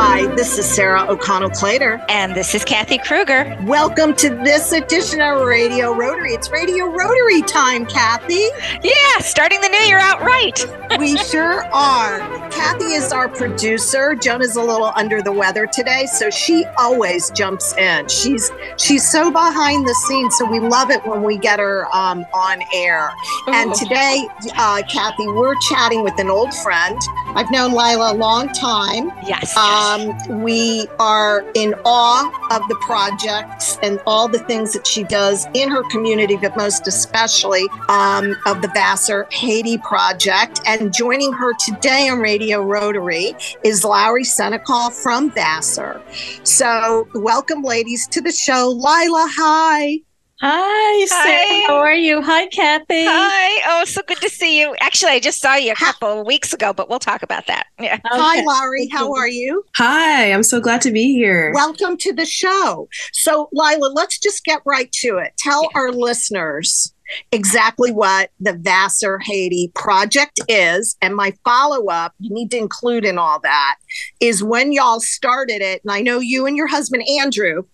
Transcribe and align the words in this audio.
Hi, 0.00 0.32
this 0.36 0.58
is 0.58 0.64
Sarah 0.64 1.06
O'Connell 1.08 1.50
Clater. 1.50 2.00
And 2.08 2.32
this 2.32 2.54
is 2.54 2.64
Kathy 2.64 2.98
Kruger. 2.98 3.58
Welcome 3.64 4.14
to 4.14 4.28
this 4.28 4.70
edition 4.70 5.20
of 5.20 5.44
Radio 5.44 5.92
Rotary. 5.92 6.34
It's 6.34 6.52
Radio 6.52 6.86
Rotary 6.86 7.42
time, 7.42 7.84
Kathy. 7.84 8.46
Yeah, 8.84 9.18
starting 9.18 9.60
the 9.60 9.68
new 9.68 9.86
year 9.88 9.98
out 9.98 10.20
right. 10.20 10.64
we 11.00 11.16
sure 11.16 11.64
are. 11.74 12.20
Kathy 12.50 12.92
is 12.92 13.12
our 13.12 13.28
producer. 13.28 14.14
Joan 14.14 14.40
is 14.40 14.54
a 14.54 14.62
little 14.62 14.92
under 14.94 15.20
the 15.20 15.32
weather 15.32 15.66
today, 15.66 16.06
so 16.06 16.30
she 16.30 16.64
always 16.78 17.30
jumps 17.30 17.76
in. 17.76 18.06
She's 18.06 18.52
she's 18.76 19.10
so 19.10 19.32
behind 19.32 19.84
the 19.84 19.94
scenes, 20.06 20.36
so 20.38 20.44
we 20.44 20.60
love 20.60 20.90
it 20.90 21.04
when 21.04 21.24
we 21.24 21.38
get 21.38 21.58
her 21.58 21.92
um, 21.92 22.24
on 22.32 22.62
air. 22.72 23.10
Ooh. 23.48 23.52
And 23.52 23.74
today, 23.74 24.28
uh, 24.56 24.82
Kathy, 24.88 25.26
we're 25.26 25.56
chatting 25.68 26.04
with 26.04 26.16
an 26.20 26.30
old 26.30 26.54
friend. 26.54 26.96
I've 27.34 27.50
known 27.50 27.72
Lila 27.72 28.12
a 28.12 28.16
long 28.16 28.48
time. 28.48 29.12
Yes. 29.26 29.56
Um, 29.56 30.42
we 30.42 30.88
are 30.98 31.44
in 31.54 31.74
awe 31.84 32.26
of 32.50 32.66
the 32.68 32.74
projects 32.76 33.78
and 33.82 34.00
all 34.06 34.28
the 34.28 34.38
things 34.40 34.72
that 34.72 34.86
she 34.86 35.04
does 35.04 35.46
in 35.54 35.70
her 35.70 35.82
community, 35.90 36.36
but 36.36 36.56
most 36.56 36.86
especially 36.86 37.66
um, 37.88 38.36
of 38.46 38.62
the 38.62 38.68
Vassar 38.74 39.26
Haiti 39.30 39.78
Project. 39.78 40.60
And 40.66 40.92
joining 40.92 41.32
her 41.32 41.52
today 41.64 42.08
on 42.08 42.18
Radio 42.18 42.62
Rotary 42.62 43.34
is 43.62 43.84
Lowry 43.84 44.24
Senecal 44.24 44.92
from 44.92 45.30
Vassar. 45.30 46.02
So, 46.42 47.08
welcome, 47.14 47.62
ladies, 47.62 48.06
to 48.08 48.20
the 48.20 48.32
show. 48.32 48.68
Lila, 48.70 49.28
hi. 49.36 50.00
Hi, 50.40 51.06
Sarah. 51.06 51.66
How 51.66 51.78
are 51.78 51.94
you? 51.94 52.22
Hi, 52.22 52.46
Kathy. 52.46 53.04
Hi. 53.06 53.60
Oh, 53.66 53.84
so 53.84 54.02
good 54.06 54.18
to 54.18 54.28
see 54.28 54.60
you. 54.60 54.76
Actually, 54.80 55.10
I 55.10 55.18
just 55.18 55.40
saw 55.40 55.56
you 55.56 55.72
a 55.72 55.74
couple 55.74 56.20
of 56.20 56.26
weeks 56.28 56.52
ago, 56.52 56.72
but 56.72 56.88
we'll 56.88 57.00
talk 57.00 57.24
about 57.24 57.48
that. 57.48 57.66
Yeah. 57.80 57.94
Okay. 57.94 58.02
Hi, 58.04 58.42
Laurie. 58.42 58.86
How 58.86 59.12
are 59.14 59.26
you? 59.26 59.64
Hi. 59.74 60.32
I'm 60.32 60.44
so 60.44 60.60
glad 60.60 60.80
to 60.82 60.92
be 60.92 61.12
here. 61.12 61.50
Welcome 61.54 61.96
to 61.96 62.12
the 62.12 62.24
show. 62.24 62.88
So, 63.12 63.48
Lila, 63.52 63.90
let's 63.94 64.20
just 64.20 64.44
get 64.44 64.62
right 64.64 64.92
to 65.00 65.16
it. 65.16 65.32
Tell 65.38 65.64
yeah. 65.64 65.70
our 65.74 65.90
listeners 65.90 66.94
exactly 67.32 67.90
what 67.90 68.30
the 68.38 68.52
Vassar 68.52 69.18
Haiti 69.18 69.72
project 69.74 70.38
is. 70.46 70.96
And 71.02 71.16
my 71.16 71.34
follow 71.44 71.86
up, 71.86 72.14
you 72.20 72.32
need 72.32 72.52
to 72.52 72.58
include 72.58 73.04
in 73.04 73.18
all 73.18 73.40
that, 73.40 73.76
is 74.20 74.44
when 74.44 74.70
y'all 74.70 75.00
started 75.00 75.62
it. 75.62 75.82
And 75.82 75.90
I 75.90 76.00
know 76.00 76.20
you 76.20 76.46
and 76.46 76.56
your 76.56 76.68
husband, 76.68 77.02
Andrew, 77.18 77.64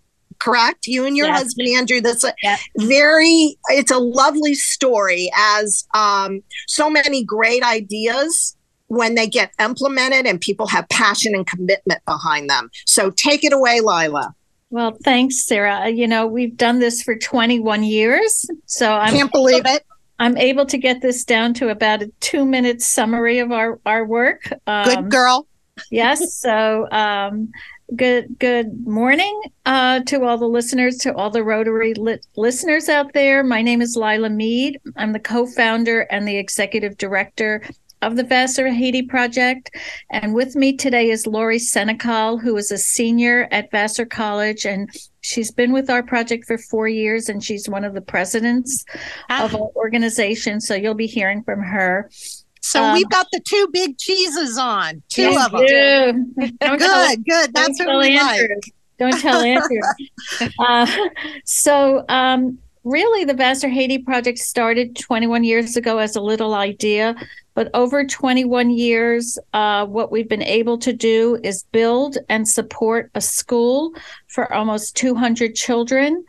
correct? 0.45 0.87
You 0.87 1.07
and 1.07 1.17
your 1.17 1.27
yes. 1.29 1.39
husband 1.39 1.69
Andrew. 1.69 2.01
That's 2.01 2.25
a 2.25 2.35
yep. 2.43 2.59
very. 2.79 3.57
It's 3.69 3.91
a 3.91 3.99
lovely 3.99 4.55
story, 4.55 5.31
as 5.37 5.87
um, 5.95 6.43
so 6.67 6.91
many 6.91 7.25
great 7.25 7.63
ideas 7.63 8.57
when 8.89 9.15
they 9.15 9.27
get 9.27 9.51
implemented 9.59 10.27
and 10.27 10.41
people 10.41 10.67
have 10.67 10.89
passion 10.89 11.35
and 11.35 11.47
commitment 11.47 12.05
behind 12.05 12.51
them. 12.51 12.71
So 12.87 13.11
take 13.11 13.43
it 13.43 13.53
away, 13.53 13.81
Lila. 13.81 14.35
Well, 14.71 14.97
thanks, 15.05 15.47
Sarah. 15.47 15.89
You 15.89 16.07
know, 16.07 16.27
we've 16.27 16.57
done 16.57 16.81
this 16.81 17.03
for 17.03 17.17
21 17.17 17.83
years. 17.85 18.45
So 18.67 18.93
I 18.93 19.11
can't 19.11 19.33
believe 19.33 19.65
it. 19.67 19.85
I'm 20.19 20.37
able 20.37 20.67
to 20.67 20.79
get 20.79 21.01
this 21.01 21.25
down 21.25 21.55
to 21.55 21.71
about 21.71 22.03
a 22.03 22.11
two 22.21 22.45
minute 22.45 22.83
summary 22.83 23.39
of 23.39 23.53
our, 23.53 23.81
our 23.87 24.05
work. 24.05 24.53
Um, 24.67 24.85
Good 24.85 25.11
girl. 25.11 25.47
yes. 25.91 26.35
So 26.35 26.89
um, 26.91 27.51
Good 27.95 28.39
good 28.39 28.87
morning 28.87 29.43
uh, 29.67 30.01
to 30.07 30.25
all 30.25 30.39
the 30.39 30.49
listeners, 30.49 30.97
to 30.99 31.15
all 31.15 31.29
the 31.29 31.45
Rotary 31.45 31.93
li- 31.93 32.19
listeners 32.35 32.89
out 32.89 33.13
there. 33.13 33.45
My 33.45 33.61
name 33.61 33.83
is 33.83 33.95
Lila 33.95 34.31
Mead. 34.31 34.81
I'm 34.97 35.13
the 35.13 35.21
co-founder 35.21 36.01
and 36.11 36.27
the 36.27 36.39
executive 36.39 36.97
director 36.97 37.63
of 38.01 38.17
the 38.17 38.25
Vassar 38.25 38.69
Haiti 38.71 39.03
Project. 39.03 39.71
And 40.11 40.35
with 40.35 40.57
me 40.57 40.75
today 40.75 41.11
is 41.11 41.27
Lori 41.27 41.59
Senecal, 41.59 42.41
who 42.41 42.57
is 42.57 42.71
a 42.71 42.79
senior 42.79 43.49
at 43.51 43.71
Vassar 43.71 44.07
College, 44.07 44.65
and 44.65 44.89
she's 45.21 45.51
been 45.51 45.73
with 45.73 45.91
our 45.91 46.03
project 46.03 46.47
for 46.47 46.57
four 46.57 46.89
years, 46.89 47.29
and 47.29 47.45
she's 47.45 47.69
one 47.69 47.85
of 47.85 47.93
the 47.93 48.01
presidents 48.01 48.83
ah. 49.29 49.45
of 49.45 49.55
our 49.55 49.71
organization. 49.77 50.59
So 50.59 50.75
you'll 50.75 50.95
be 50.95 51.07
hearing 51.07 51.43
from 51.43 51.63
her. 51.63 52.11
So 52.65 52.83
um, 52.83 52.95
we've 52.95 53.11
got 53.11 53.27
the 53.31 53.41
two 53.41 53.69
big 53.75 53.99
cheeses 53.99 54.57
on, 54.57 55.03
two 55.11 55.37
of 55.39 55.53
them. 55.53 56.33
good, 56.35 56.59
tell, 56.59 57.17
good. 57.17 57.53
That's 57.53 57.79
what 57.79 57.99
we 57.99 58.19
Andrew. 58.19 58.49
like. 58.55 58.75
Don't 58.99 59.21
tell 59.21 59.41
Andrew. 59.43 59.81
uh, 60.59 60.87
so, 61.45 62.07
um, 62.09 62.57
really, 62.83 63.27
the 63.27 63.35
Vassar 63.35 63.69
Haiti 63.69 63.99
project 63.99 64.39
started 64.39 64.97
21 64.97 65.45
years 65.45 65.77
ago 65.77 65.99
as 65.99 66.17
a 66.17 66.23
little 66.23 66.55
idea, 66.55 67.15
but 67.53 67.69
over 67.75 68.03
21 68.03 68.71
years, 68.71 69.39
uh, 69.53 69.85
what 69.85 70.11
we've 70.11 70.29
been 70.29 70.43
able 70.43 70.79
to 70.79 70.95
do 70.95 71.39
is 71.45 71.65
build 71.71 72.17
and 72.31 72.49
support 72.49 73.11
a 73.15 73.21
school 73.21 73.93
for 74.29 74.51
almost 74.55 74.97
200 74.97 75.55
children. 75.55 76.25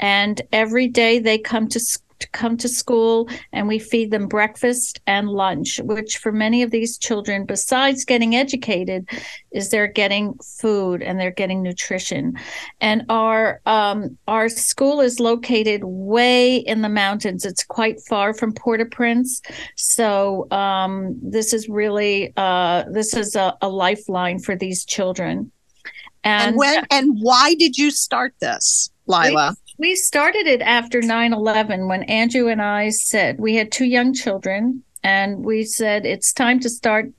And 0.00 0.42
every 0.52 0.86
day 0.86 1.18
they 1.18 1.38
come 1.38 1.66
to 1.70 1.80
school 1.80 2.07
to 2.20 2.28
come 2.30 2.56
to 2.56 2.68
school 2.68 3.28
and 3.52 3.68
we 3.68 3.78
feed 3.78 4.10
them 4.10 4.26
breakfast 4.26 5.00
and 5.06 5.28
lunch, 5.28 5.80
which 5.84 6.18
for 6.18 6.32
many 6.32 6.62
of 6.62 6.70
these 6.70 6.98
children, 6.98 7.44
besides 7.44 8.04
getting 8.04 8.34
educated, 8.34 9.08
is 9.50 9.70
they're 9.70 9.86
getting 9.86 10.34
food 10.60 11.02
and 11.02 11.18
they're 11.18 11.30
getting 11.30 11.62
nutrition. 11.62 12.34
And 12.80 13.04
our 13.08 13.60
um, 13.66 14.18
our 14.26 14.48
school 14.48 15.00
is 15.00 15.20
located 15.20 15.82
way 15.84 16.56
in 16.56 16.82
the 16.82 16.88
mountains. 16.88 17.44
It's 17.44 17.64
quite 17.64 18.00
far 18.08 18.34
from 18.34 18.52
Port-au-Prince, 18.52 19.42
so 19.76 20.50
um, 20.50 21.18
this 21.22 21.52
is 21.52 21.68
really 21.68 22.32
uh, 22.36 22.84
this 22.90 23.14
is 23.14 23.36
a, 23.36 23.56
a 23.62 23.68
lifeline 23.68 24.38
for 24.38 24.56
these 24.56 24.84
children. 24.84 25.50
And, 26.24 26.48
and 26.48 26.56
when 26.56 26.86
and 26.90 27.16
why 27.20 27.54
did 27.54 27.78
you 27.78 27.90
start 27.90 28.34
this, 28.40 28.90
Lila? 29.06 29.56
We 29.78 29.94
started 29.94 30.46
it 30.46 30.60
after 30.60 31.00
9 31.00 31.32
11 31.32 31.86
when 31.86 32.02
Andrew 32.04 32.48
and 32.48 32.60
I 32.60 32.90
said 32.90 33.38
we 33.38 33.54
had 33.54 33.70
two 33.70 33.86
young 33.86 34.12
children, 34.12 34.82
and 35.04 35.44
we 35.44 35.64
said 35.64 36.04
it's 36.04 36.32
time 36.32 36.58
to 36.60 36.68
start 36.68 37.12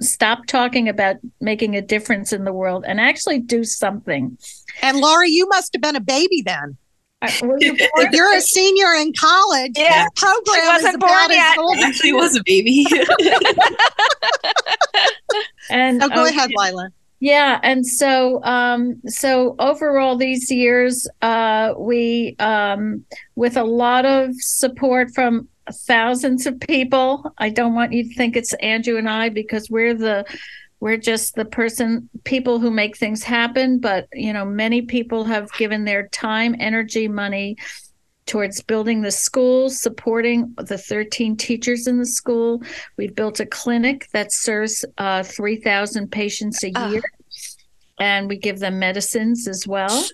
stop 0.00 0.46
talking 0.46 0.88
about 0.88 1.16
making 1.40 1.74
a 1.76 1.80
difference 1.80 2.32
in 2.32 2.44
the 2.44 2.52
world 2.52 2.84
and 2.86 3.00
actually 3.00 3.38
do 3.38 3.64
something. 3.64 4.36
And 4.82 4.98
Laura, 4.98 5.28
you 5.28 5.48
must 5.48 5.72
have 5.74 5.80
been 5.80 5.96
a 5.96 6.00
baby 6.00 6.42
then. 6.44 6.76
Uh, 7.22 7.30
you 7.60 7.74
if 7.78 8.12
you're 8.12 8.36
a 8.36 8.40
senior 8.40 8.92
in 8.94 9.12
college, 9.18 9.72
yeah. 9.76 10.06
program 10.16 10.76
is 10.76 10.94
about 10.94 11.30
as 11.30 11.58
old. 11.58 11.78
Actually, 11.78 12.12
was 12.12 12.36
a 12.36 12.42
baby. 12.44 12.84
and 15.70 16.02
oh, 16.02 16.08
go 16.08 16.26
okay. 16.26 16.36
ahead, 16.36 16.50
Lila. 16.54 16.90
Yeah, 17.18 17.58
and 17.62 17.86
so 17.86 18.42
um, 18.44 19.00
so 19.06 19.56
overall 19.58 20.16
these 20.16 20.50
years, 20.50 21.08
uh, 21.22 21.72
we 21.78 22.36
um, 22.38 23.04
with 23.36 23.56
a 23.56 23.64
lot 23.64 24.04
of 24.04 24.34
support 24.38 25.10
from 25.14 25.48
thousands 25.72 26.46
of 26.46 26.60
people. 26.60 27.32
I 27.38 27.48
don't 27.50 27.74
want 27.74 27.92
you 27.92 28.04
to 28.08 28.14
think 28.14 28.36
it's 28.36 28.52
Andrew 28.54 28.98
and 28.98 29.08
I 29.08 29.30
because 29.30 29.70
we're 29.70 29.94
the 29.94 30.24
we're 30.78 30.98
just 30.98 31.34
the 31.34 31.46
person 31.46 32.08
people 32.24 32.60
who 32.60 32.70
make 32.70 32.96
things 32.98 33.22
happen 33.22 33.78
but 33.78 34.06
you 34.12 34.30
know 34.32 34.44
many 34.44 34.82
people 34.82 35.24
have 35.24 35.50
given 35.54 35.84
their 35.84 36.06
time 36.08 36.54
energy 36.58 37.08
money 37.08 37.56
towards 38.26 38.60
building 38.62 39.02
the 39.02 39.10
school, 39.10 39.70
supporting 39.70 40.52
the 40.58 40.76
13 40.78 41.36
teachers 41.36 41.86
in 41.86 41.98
the 41.98 42.06
school. 42.06 42.62
We've 42.96 43.14
built 43.14 43.40
a 43.40 43.46
clinic 43.46 44.08
that 44.12 44.32
serves 44.32 44.84
uh, 44.98 45.22
3,000 45.22 46.10
patients 46.10 46.62
a 46.64 46.72
ah. 46.74 46.90
year, 46.90 47.02
and 47.98 48.28
we 48.28 48.36
give 48.36 48.58
them 48.58 48.78
medicines 48.78 49.48
as 49.48 49.66
well. 49.66 50.04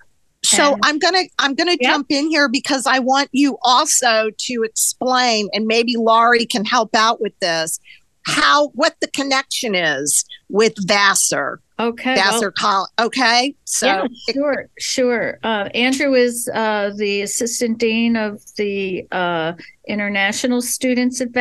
So 0.45 0.73
and, 0.73 0.81
I'm 0.85 0.99
gonna 0.99 1.23
I'm 1.39 1.55
gonna 1.55 1.77
yep. 1.81 1.91
jump 1.91 2.07
in 2.11 2.29
here 2.29 2.49
because 2.49 2.87
I 2.87 2.99
want 2.99 3.29
you 3.33 3.59
also 3.63 4.31
to 4.37 4.63
explain, 4.65 5.49
and 5.53 5.67
maybe 5.67 5.97
Laurie 5.97 6.47
can 6.47 6.65
help 6.65 6.95
out 6.97 7.21
with 7.21 7.39
this, 7.41 7.79
how 8.27 8.69
what 8.69 8.97
the 9.01 9.09
connection 9.09 9.75
is 9.75 10.25
with 10.49 10.75
Vassar. 10.87 11.61
Okay. 11.79 12.15
Vassar 12.15 12.41
well, 12.41 12.53
College. 12.57 12.91
Okay. 13.01 13.55
So 13.73 13.87
yeah, 13.87 14.07
sure, 14.35 14.69
sure. 14.79 15.39
Uh, 15.43 15.71
Andrew 15.73 16.13
is 16.13 16.47
uh, 16.53 16.91
the 16.95 17.23
assistant 17.23 17.79
dean 17.79 18.17
of 18.17 18.43
the 18.57 19.07
uh, 19.11 19.55
international 19.87 20.63
students 20.63 21.21
at 21.21 21.33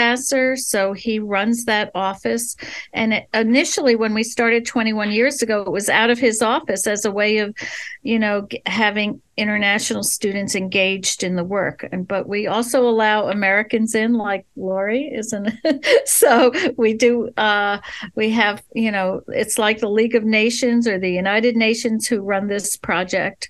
so 0.58 0.94
he 0.94 1.20
runs 1.20 1.66
that 1.66 1.92
office. 1.94 2.56
And 2.94 3.14
it, 3.14 3.28
initially, 3.34 3.96
when 3.96 4.14
we 4.14 4.24
started 4.24 4.66
21 4.66 5.12
years 5.12 5.42
ago, 5.42 5.62
it 5.62 5.72
was 5.72 5.90
out 5.90 6.10
of 6.10 6.20
his 6.20 6.42
office 6.42 6.88
as 6.88 7.06
a 7.06 7.12
way 7.12 7.38
of, 7.38 7.56
you 8.02 8.18
know, 8.18 8.48
having 8.66 9.22
international 9.38 10.04
students 10.04 10.56
engaged 10.56 11.24
in 11.24 11.36
the 11.36 11.44
work. 11.44 11.88
And 11.92 12.08
but 12.08 12.28
we 12.28 12.48
also 12.48 12.88
allow 12.88 13.30
Americans 13.30 13.96
in, 13.96 14.14
like 14.14 14.46
Lori, 14.56 15.12
isn't 15.14 15.54
it? 15.64 16.08
so 16.08 16.52
we 16.78 16.94
do. 16.94 17.30
Uh, 17.38 17.80
we 18.16 18.32
have, 18.32 18.64
you 18.74 18.92
know, 18.92 19.22
it's 19.28 19.58
like 19.58 19.80
the 19.80 19.90
League 19.90 20.16
of 20.16 20.24
Nations 20.24 20.88
or 20.88 20.98
the 21.00 21.12
United 21.12 21.56
Nations 21.56 22.08
who 22.08 22.21
run 22.22 22.48
this 22.48 22.78
project. 22.78 23.50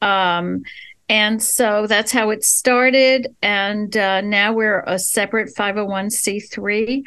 Um, 0.00 0.62
and 1.08 1.42
so 1.42 1.86
that's 1.86 2.10
how 2.10 2.30
it 2.30 2.42
started. 2.42 3.36
And 3.42 3.94
uh, 3.96 4.22
now 4.22 4.54
we're 4.54 4.82
a 4.86 4.98
separate 4.98 5.54
501c3. 5.54 7.02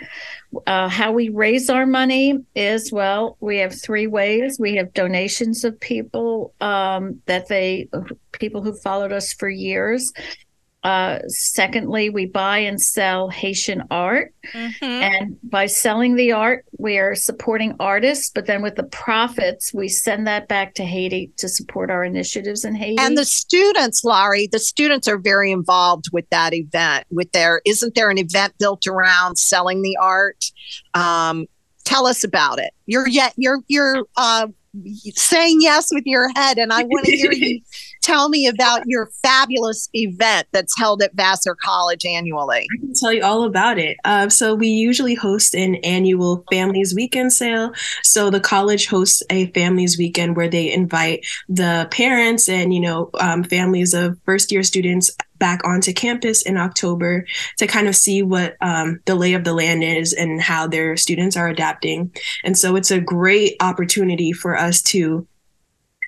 Uh, 0.68 0.88
how 0.90 1.12
we 1.12 1.30
raise 1.30 1.72
our 1.72 1.88
money 1.88 2.38
is 2.54 2.92
well, 2.92 3.36
we 3.40 3.58
have 3.58 3.74
three 3.82 4.06
ways. 4.06 4.60
We 4.60 4.76
have 4.76 4.94
donations 4.94 5.64
of 5.64 5.80
people 5.80 6.54
um, 6.62 7.22
that 7.26 7.48
they, 7.48 7.90
people 8.32 8.62
who 8.62 8.74
followed 8.74 9.12
us 9.12 9.34
for 9.34 9.50
years. 9.50 10.14
Uh, 10.86 11.18
secondly, 11.30 12.12
we 12.12 12.28
buy 12.28 12.60
and 12.60 12.80
sell 12.80 13.28
Haitian 13.28 13.82
art. 13.90 14.36
Mm-hmm. 14.54 14.86
And 14.86 15.38
by 15.42 15.66
selling 15.66 16.16
the 16.16 16.32
art, 16.32 16.64
we 16.78 17.00
are 17.00 17.16
supporting 17.16 17.76
artists. 17.80 18.30
But 18.30 18.46
then 18.46 18.62
with 18.62 18.76
the 18.76 18.84
profits, 18.84 19.74
we 19.74 19.88
send 19.88 20.28
that 20.28 20.48
back 20.48 20.76
to 20.76 20.84
Haiti 20.84 21.32
to 21.38 21.50
support 21.50 21.90
our 21.90 22.04
initiatives 22.04 22.64
in 22.64 22.76
Haiti. 22.76 23.00
And 23.00 23.18
the 23.18 23.26
students, 23.26 24.04
Laurie, 24.04 24.48
the 24.52 24.60
students 24.60 25.08
are 25.08 25.18
very 25.18 25.52
involved 25.52 26.10
with 26.14 26.30
that 26.30 26.54
event. 26.54 27.08
With 27.10 27.32
their, 27.32 27.64
isn't 27.66 27.96
there 27.96 28.12
an 28.12 28.20
event 28.20 28.54
built 28.60 28.86
around 28.86 29.40
selling 29.40 29.82
the 29.82 29.98
art? 30.00 30.46
Um, 30.94 31.48
tell 31.84 32.06
us 32.06 32.24
about 32.24 32.60
it. 32.60 32.74
You're 32.86 33.08
yet 33.08 33.34
you're 33.38 33.62
you're 33.68 34.06
uh, 34.18 34.48
saying 35.16 35.62
yes 35.62 35.88
with 35.92 36.04
your 36.06 36.30
head, 36.36 36.58
and 36.60 36.72
I 36.72 36.84
want 36.84 37.06
to 37.06 37.16
hear 37.16 37.32
you 37.32 37.62
tell 38.06 38.30
me 38.30 38.46
about 38.46 38.84
your 38.86 39.08
fabulous 39.24 39.90
event 39.94 40.48
that's 40.52 40.78
held 40.78 41.02
at 41.02 41.14
Vassar 41.16 41.56
College 41.56 42.06
annually. 42.06 42.68
I 42.78 42.80
can 42.80 42.94
tell 42.94 43.12
you 43.12 43.24
all 43.24 43.44
about 43.44 43.80
it. 43.80 43.98
Uh, 44.06 44.30
so, 44.30 44.54
we 44.54 44.68
usually 44.68 45.16
host 45.16 45.56
an 45.56 45.76
annual 45.78 46.46
Families 46.52 46.94
Weekend 46.94 47.34
sale. 47.34 47.74
So, 48.04 48.30
the 48.30 48.40
college 48.40 48.88
hosts 48.88 49.24
a 49.30 49.48
Families 49.48 49.98
Weekend 49.98 50.36
where 50.36 50.48
they 50.48 50.72
invite 50.72 51.26
the 51.50 51.88
parents 51.90 52.48
and, 52.48 52.74
you 52.74 52.80
know, 52.80 53.10
um, 53.20 53.44
families 53.44 53.94
of 53.94 54.18
first 54.26 54.52
year 54.52 54.62
students 54.62 55.12
back 55.38 55.66
onto 55.66 55.92
campus 55.92 56.44
in 56.44 56.58
October 56.58 57.26
to 57.58 57.68
kind 57.68 57.88
of 57.88 57.96
see 57.96 58.22
what 58.22 58.56
um, 58.62 59.00
the 59.06 59.16
lay 59.16 59.34
of 59.34 59.44
the 59.44 59.54
land 59.54 59.84
is 59.84 60.14
and 60.14 60.42
how 60.42 60.68
their 60.68 60.96
students 60.96 61.36
are 61.36 61.50
adapting. 61.50 62.12
And 62.44 62.58
so 62.58 62.76
it's 62.76 62.92
a 62.92 63.02
great 63.02 63.56
opportunity 63.60 64.32
for 64.32 64.58
us 64.58 64.82
to 64.84 65.28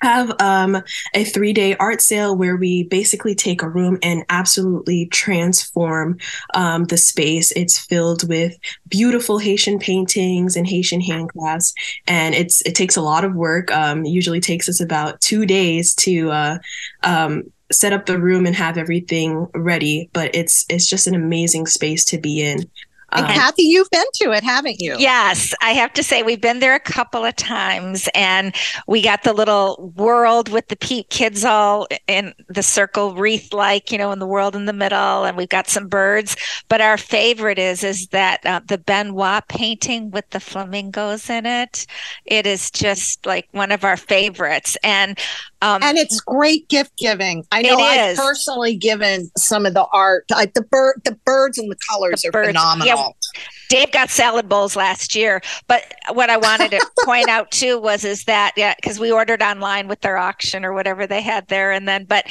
have 0.00 0.32
um, 0.40 0.82
a 1.14 1.24
three 1.24 1.52
day 1.52 1.76
art 1.76 2.00
sale 2.00 2.36
where 2.36 2.56
we 2.56 2.84
basically 2.84 3.34
take 3.34 3.62
a 3.62 3.68
room 3.68 3.98
and 4.02 4.24
absolutely 4.28 5.06
transform 5.06 6.18
um, 6.54 6.84
the 6.84 6.96
space. 6.96 7.52
It's 7.52 7.78
filled 7.78 8.28
with 8.28 8.56
beautiful 8.88 9.38
Haitian 9.38 9.78
paintings 9.78 10.56
and 10.56 10.66
Haitian 10.66 11.00
handcrafts, 11.00 11.72
and 12.06 12.34
it's 12.34 12.60
it 12.62 12.74
takes 12.74 12.96
a 12.96 13.02
lot 13.02 13.24
of 13.24 13.34
work. 13.34 13.70
Um, 13.72 14.04
usually 14.04 14.40
takes 14.40 14.68
us 14.68 14.80
about 14.80 15.20
two 15.20 15.46
days 15.46 15.94
to 15.96 16.30
uh, 16.30 16.58
um, 17.02 17.44
set 17.70 17.92
up 17.92 18.06
the 18.06 18.18
room 18.18 18.46
and 18.46 18.56
have 18.56 18.78
everything 18.78 19.46
ready 19.54 20.08
but 20.14 20.34
it's 20.34 20.64
it's 20.70 20.88
just 20.88 21.06
an 21.06 21.14
amazing 21.14 21.66
space 21.66 22.02
to 22.04 22.18
be 22.18 22.40
in 22.40 22.68
and 23.12 23.24
um, 23.24 23.32
Kathy, 23.32 23.62
you've 23.62 23.90
been 23.90 24.04
to 24.14 24.32
it, 24.32 24.44
haven't 24.44 24.80
you? 24.80 24.94
Yes, 24.98 25.54
I 25.62 25.70
have 25.70 25.94
to 25.94 26.02
say 26.02 26.22
we've 26.22 26.40
been 26.40 26.60
there 26.60 26.74
a 26.74 26.80
couple 26.80 27.24
of 27.24 27.34
times, 27.36 28.08
and 28.14 28.54
we 28.86 29.00
got 29.00 29.22
the 29.22 29.32
little 29.32 29.92
world 29.96 30.50
with 30.50 30.68
the 30.68 30.76
kids 30.76 31.44
all 31.44 31.88
in 32.06 32.34
the 32.48 32.62
circle 32.62 33.14
wreath, 33.14 33.54
like 33.54 33.90
you 33.90 33.96
know, 33.96 34.12
in 34.12 34.18
the 34.18 34.26
world 34.26 34.54
in 34.54 34.66
the 34.66 34.74
middle, 34.74 35.24
and 35.24 35.36
we've 35.38 35.48
got 35.48 35.68
some 35.68 35.88
birds. 35.88 36.36
But 36.68 36.82
our 36.82 36.98
favorite 36.98 37.58
is 37.58 37.82
is 37.82 38.08
that 38.08 38.44
uh, 38.44 38.60
the 38.66 38.78
Benoit 38.78 39.46
painting 39.48 40.10
with 40.10 40.28
the 40.30 40.40
flamingos 40.40 41.30
in 41.30 41.46
it. 41.46 41.86
It 42.26 42.46
is 42.46 42.70
just 42.70 43.24
like 43.24 43.48
one 43.52 43.72
of 43.72 43.84
our 43.84 43.96
favorites, 43.96 44.76
and 44.82 45.18
um, 45.60 45.82
and 45.82 45.98
it's 45.98 46.20
great 46.20 46.68
gift 46.68 46.96
giving. 46.96 47.44
I 47.50 47.62
know 47.62 47.76
I've 47.76 48.16
personally 48.16 48.76
given 48.76 49.30
some 49.36 49.66
of 49.66 49.74
the 49.74 49.86
art. 49.92 50.24
I, 50.32 50.46
the 50.46 50.62
bird, 50.62 51.00
the 51.04 51.18
birds 51.24 51.58
and 51.58 51.70
the 51.70 51.76
colors 51.88 52.22
the 52.22 52.28
are 52.28 52.32
birds. 52.32 52.48
phenomenal. 52.48 52.86
Yeah. 52.86 53.40
Dave 53.68 53.92
got 53.92 54.08
salad 54.08 54.48
bowls 54.48 54.76
last 54.76 55.14
year, 55.14 55.42
but 55.66 55.94
what 56.12 56.30
I 56.30 56.36
wanted 56.36 56.70
to 56.70 56.86
point 57.04 57.28
out 57.28 57.50
too 57.50 57.78
was 57.80 58.04
is 58.04 58.24
that 58.24 58.52
yeah, 58.56 58.74
because 58.76 59.00
we 59.00 59.10
ordered 59.10 59.42
online 59.42 59.88
with 59.88 60.00
their 60.00 60.16
auction 60.16 60.64
or 60.64 60.72
whatever 60.72 61.06
they 61.06 61.22
had 61.22 61.48
there, 61.48 61.72
and 61.72 61.88
then 61.88 62.04
but 62.04 62.26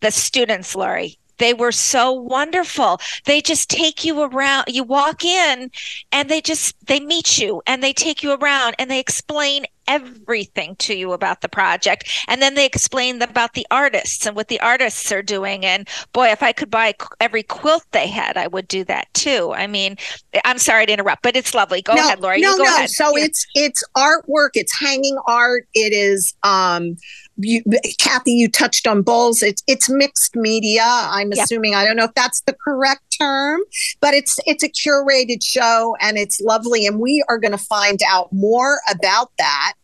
the 0.00 0.10
students, 0.10 0.76
Lori, 0.76 1.18
they 1.38 1.54
were 1.54 1.72
so 1.72 2.12
wonderful. 2.12 3.00
They 3.24 3.40
just 3.40 3.68
take 3.70 4.04
you 4.04 4.22
around. 4.22 4.66
You 4.68 4.84
walk 4.84 5.24
in 5.24 5.70
and 6.12 6.28
they 6.28 6.40
just 6.40 6.74
they 6.86 7.00
meet 7.00 7.38
you 7.38 7.62
and 7.66 7.82
they 7.82 7.92
take 7.92 8.22
you 8.22 8.32
around 8.32 8.76
and 8.78 8.90
they 8.90 9.00
explain 9.00 9.66
everything 9.88 10.76
to 10.76 10.94
you 10.94 11.12
about 11.12 11.40
the 11.40 11.48
project 11.48 12.10
and 12.28 12.42
then 12.42 12.54
they 12.54 12.66
explain 12.66 13.20
about 13.22 13.54
the 13.54 13.66
artists 13.70 14.26
and 14.26 14.34
what 14.36 14.48
the 14.48 14.60
artists 14.60 15.12
are 15.12 15.22
doing 15.22 15.64
and 15.64 15.88
boy 16.12 16.28
if 16.28 16.42
i 16.42 16.52
could 16.52 16.70
buy 16.70 16.94
every 17.20 17.42
quilt 17.42 17.84
they 17.92 18.06
had 18.06 18.36
i 18.36 18.46
would 18.46 18.66
do 18.68 18.84
that 18.84 19.12
too 19.14 19.52
i 19.54 19.66
mean 19.66 19.96
i'm 20.44 20.58
sorry 20.58 20.86
to 20.86 20.92
interrupt 20.92 21.22
but 21.22 21.36
it's 21.36 21.54
lovely 21.54 21.82
go 21.82 21.94
no, 21.94 22.00
ahead 22.00 22.20
Laurie. 22.20 22.40
no 22.40 22.56
no 22.56 22.64
ahead. 22.64 22.90
so 22.90 23.16
yeah. 23.16 23.24
it's 23.24 23.46
it's 23.54 23.84
artwork 23.96 24.50
it's 24.54 24.78
hanging 24.78 25.18
art 25.26 25.66
it 25.74 25.92
is 25.92 26.34
um 26.42 26.96
you, 27.38 27.62
Kathy, 27.98 28.32
you 28.32 28.48
touched 28.48 28.86
on 28.86 29.02
bowls. 29.02 29.42
It's 29.42 29.62
it's 29.66 29.88
mixed 29.88 30.36
media. 30.36 30.84
I'm 30.84 31.32
yep. 31.32 31.44
assuming. 31.44 31.74
I 31.74 31.84
don't 31.84 31.96
know 31.96 32.04
if 32.04 32.14
that's 32.14 32.40
the 32.42 32.56
correct 32.64 33.02
term, 33.18 33.60
but 34.00 34.14
it's 34.14 34.38
it's 34.46 34.62
a 34.62 34.68
curated 34.68 35.42
show 35.42 35.96
and 36.00 36.16
it's 36.16 36.40
lovely. 36.40 36.86
And 36.86 36.98
we 37.00 37.24
are 37.28 37.38
going 37.38 37.52
to 37.52 37.58
find 37.58 38.00
out 38.08 38.32
more 38.32 38.80
about 38.90 39.30
that 39.38 39.74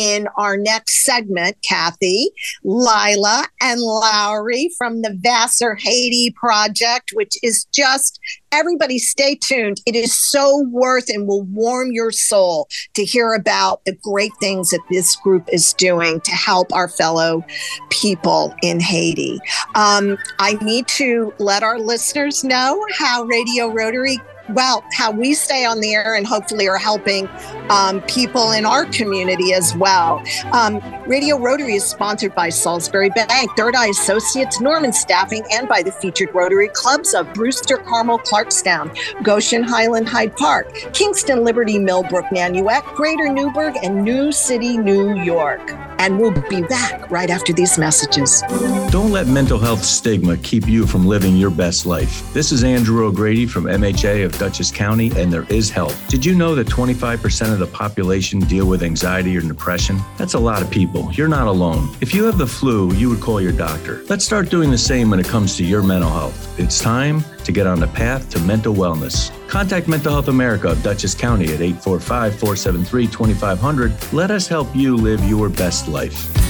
in 0.00 0.26
our 0.38 0.56
next 0.56 1.04
segment, 1.04 1.58
Kathy, 1.60 2.30
Lila, 2.64 3.44
and 3.60 3.82
Laurie 3.82 4.70
from 4.78 5.02
the 5.02 5.14
Vassar 5.20 5.74
Haiti 5.74 6.34
Project, 6.40 7.10
which 7.12 7.36
is 7.42 7.66
just 7.66 8.18
everybody 8.50 8.98
stay 8.98 9.34
tuned. 9.34 9.82
It 9.84 9.94
is 9.94 10.16
so 10.16 10.64
worth 10.70 11.10
and 11.10 11.28
will 11.28 11.42
warm 11.42 11.92
your 11.92 12.12
soul 12.12 12.66
to 12.94 13.04
hear 13.04 13.34
about 13.34 13.84
the 13.84 13.94
great 14.02 14.32
things 14.40 14.70
that 14.70 14.80
this 14.90 15.14
group 15.16 15.46
is 15.52 15.74
doing 15.74 16.22
to 16.22 16.30
help 16.30 16.72
our 16.72 16.88
fellow 16.88 17.44
people 17.90 18.54
in 18.62 18.80
Haiti. 18.80 19.38
Um, 19.74 20.16
I 20.38 20.54
need 20.62 20.88
to 20.88 21.34
let 21.38 21.62
our 21.62 21.78
listeners 21.78 22.42
know 22.42 22.82
how 22.96 23.24
Radio 23.24 23.68
Rotary 23.68 24.18
well, 24.54 24.84
how 24.92 25.10
we 25.10 25.34
stay 25.34 25.64
on 25.64 25.80
the 25.80 25.94
air 25.94 26.14
and 26.14 26.26
hopefully 26.26 26.68
are 26.68 26.78
helping 26.78 27.28
um, 27.68 28.00
people 28.02 28.52
in 28.52 28.64
our 28.64 28.84
community 28.86 29.52
as 29.52 29.74
well. 29.76 30.22
Um, 30.52 30.80
Radio 31.06 31.38
Rotary 31.38 31.74
is 31.74 31.84
sponsored 31.84 32.34
by 32.34 32.48
Salisbury 32.48 33.10
Bank, 33.10 33.50
Third 33.56 33.74
Eye 33.74 33.88
Associates, 33.88 34.60
Norman 34.60 34.92
Staffing, 34.92 35.44
and 35.52 35.68
by 35.68 35.82
the 35.82 35.92
featured 35.92 36.34
Rotary 36.34 36.68
clubs 36.68 37.14
of 37.14 37.32
Brewster, 37.34 37.76
Carmel, 37.78 38.18
Clarkstown, 38.18 38.96
Goshen, 39.22 39.62
Highland, 39.62 40.08
Hyde 40.08 40.36
Park, 40.36 40.72
Kingston, 40.92 41.44
Liberty, 41.44 41.78
Millbrook, 41.78 42.26
Nanuet, 42.26 42.82
Greater 42.94 43.32
Newburgh, 43.32 43.76
and 43.82 44.04
New 44.04 44.32
City, 44.32 44.76
New 44.76 45.14
York. 45.22 45.89
And 46.00 46.18
we'll 46.18 46.30
be 46.48 46.62
back 46.62 47.10
right 47.10 47.28
after 47.28 47.52
these 47.52 47.76
messages. 47.76 48.42
Don't 48.90 49.12
let 49.12 49.26
mental 49.26 49.58
health 49.58 49.84
stigma 49.84 50.38
keep 50.38 50.66
you 50.66 50.86
from 50.86 51.06
living 51.06 51.36
your 51.36 51.50
best 51.50 51.84
life. 51.84 52.32
This 52.32 52.52
is 52.52 52.64
Andrew 52.64 53.04
O'Grady 53.04 53.44
from 53.44 53.64
MHA 53.64 54.24
of 54.24 54.32
Dutchess 54.38 54.70
County, 54.70 55.12
and 55.16 55.30
there 55.30 55.44
is 55.50 55.68
help. 55.68 55.92
Did 56.08 56.24
you 56.24 56.34
know 56.34 56.54
that 56.54 56.68
25% 56.68 57.52
of 57.52 57.58
the 57.58 57.66
population 57.66 58.40
deal 58.40 58.64
with 58.64 58.82
anxiety 58.82 59.36
or 59.36 59.42
depression? 59.42 60.00
That's 60.16 60.32
a 60.32 60.38
lot 60.38 60.62
of 60.62 60.70
people. 60.70 61.12
You're 61.12 61.28
not 61.28 61.46
alone. 61.46 61.94
If 62.00 62.14
you 62.14 62.24
have 62.24 62.38
the 62.38 62.46
flu, 62.46 62.94
you 62.94 63.10
would 63.10 63.20
call 63.20 63.38
your 63.38 63.52
doctor. 63.52 64.02
Let's 64.08 64.24
start 64.24 64.48
doing 64.48 64.70
the 64.70 64.78
same 64.78 65.10
when 65.10 65.20
it 65.20 65.26
comes 65.26 65.54
to 65.58 65.64
your 65.64 65.82
mental 65.82 66.08
health. 66.08 66.58
It's 66.58 66.80
time 66.80 67.22
to 67.50 67.54
get 67.54 67.66
on 67.66 67.80
the 67.80 67.88
path 67.88 68.30
to 68.30 68.38
mental 68.40 68.74
wellness. 68.74 69.30
Contact 69.48 69.88
Mental 69.88 70.12
Health 70.12 70.28
America 70.28 70.68
of 70.68 70.82
Dutchess 70.82 71.14
County 71.14 71.46
at 71.46 71.60
845 71.60 72.38
473 72.38 73.06
2500. 73.08 74.12
Let 74.12 74.30
us 74.30 74.46
help 74.46 74.74
you 74.74 74.96
live 74.96 75.22
your 75.24 75.48
best 75.48 75.88
life. 75.88 76.49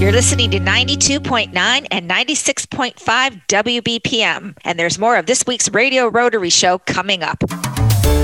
You're 0.00 0.12
listening 0.12 0.50
to 0.52 0.58
92.9 0.58 1.86
and 1.90 2.10
96.5 2.10 3.46
WBPM. 3.48 4.56
And 4.64 4.78
there's 4.78 4.98
more 4.98 5.16
of 5.16 5.26
this 5.26 5.44
week's 5.46 5.68
Radio 5.68 6.08
Rotary 6.08 6.48
Show 6.48 6.78
coming 6.78 7.22
up. 7.22 7.44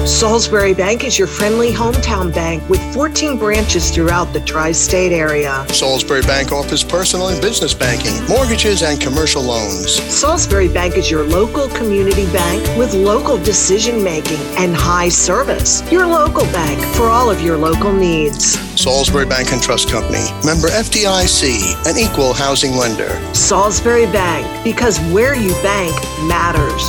Salisbury 0.07 0.73
Bank 0.73 1.03
is 1.03 1.19
your 1.19 1.27
friendly 1.27 1.73
hometown 1.73 2.33
bank 2.33 2.67
with 2.69 2.81
14 2.95 3.39
branches 3.39 3.91
throughout 3.91 4.33
the 4.33 4.39
tri 4.39 4.71
state 4.71 5.13
area. 5.13 5.67
Salisbury 5.71 6.23
Bank 6.23 6.53
offers 6.53 6.85
personal 6.85 7.29
and 7.29 7.41
business 7.43 7.75
banking, 7.75 8.15
mortgages, 8.29 8.85
and 8.85 9.01
commercial 9.01 9.43
loans. 9.43 9.95
Salisbury 9.95 10.69
Bank 10.69 10.97
is 10.97 11.11
your 11.11 11.25
local 11.25 11.69
community 11.71 12.25
bank 12.27 12.63
with 12.79 12.95
local 12.95 13.37
decision 13.37 14.03
making 14.03 14.39
and 14.57 14.77
high 14.77 15.09
service. 15.09 15.83
Your 15.91 16.07
local 16.07 16.45
bank 16.53 16.81
for 16.95 17.07
all 17.07 17.29
of 17.29 17.41
your 17.41 17.57
local 17.57 17.93
needs. 17.93 18.57
Salisbury 18.81 19.27
Bank 19.27 19.53
and 19.53 19.61
Trust 19.61 19.91
Company, 19.91 20.31
member 20.45 20.69
FDIC, 20.69 21.85
an 21.85 21.99
equal 21.99 22.33
housing 22.33 22.77
lender. 22.77 23.11
Salisbury 23.35 24.07
Bank, 24.07 24.47
because 24.63 25.01
where 25.13 25.35
you 25.35 25.51
bank 25.63 25.93
matters. 26.29 26.85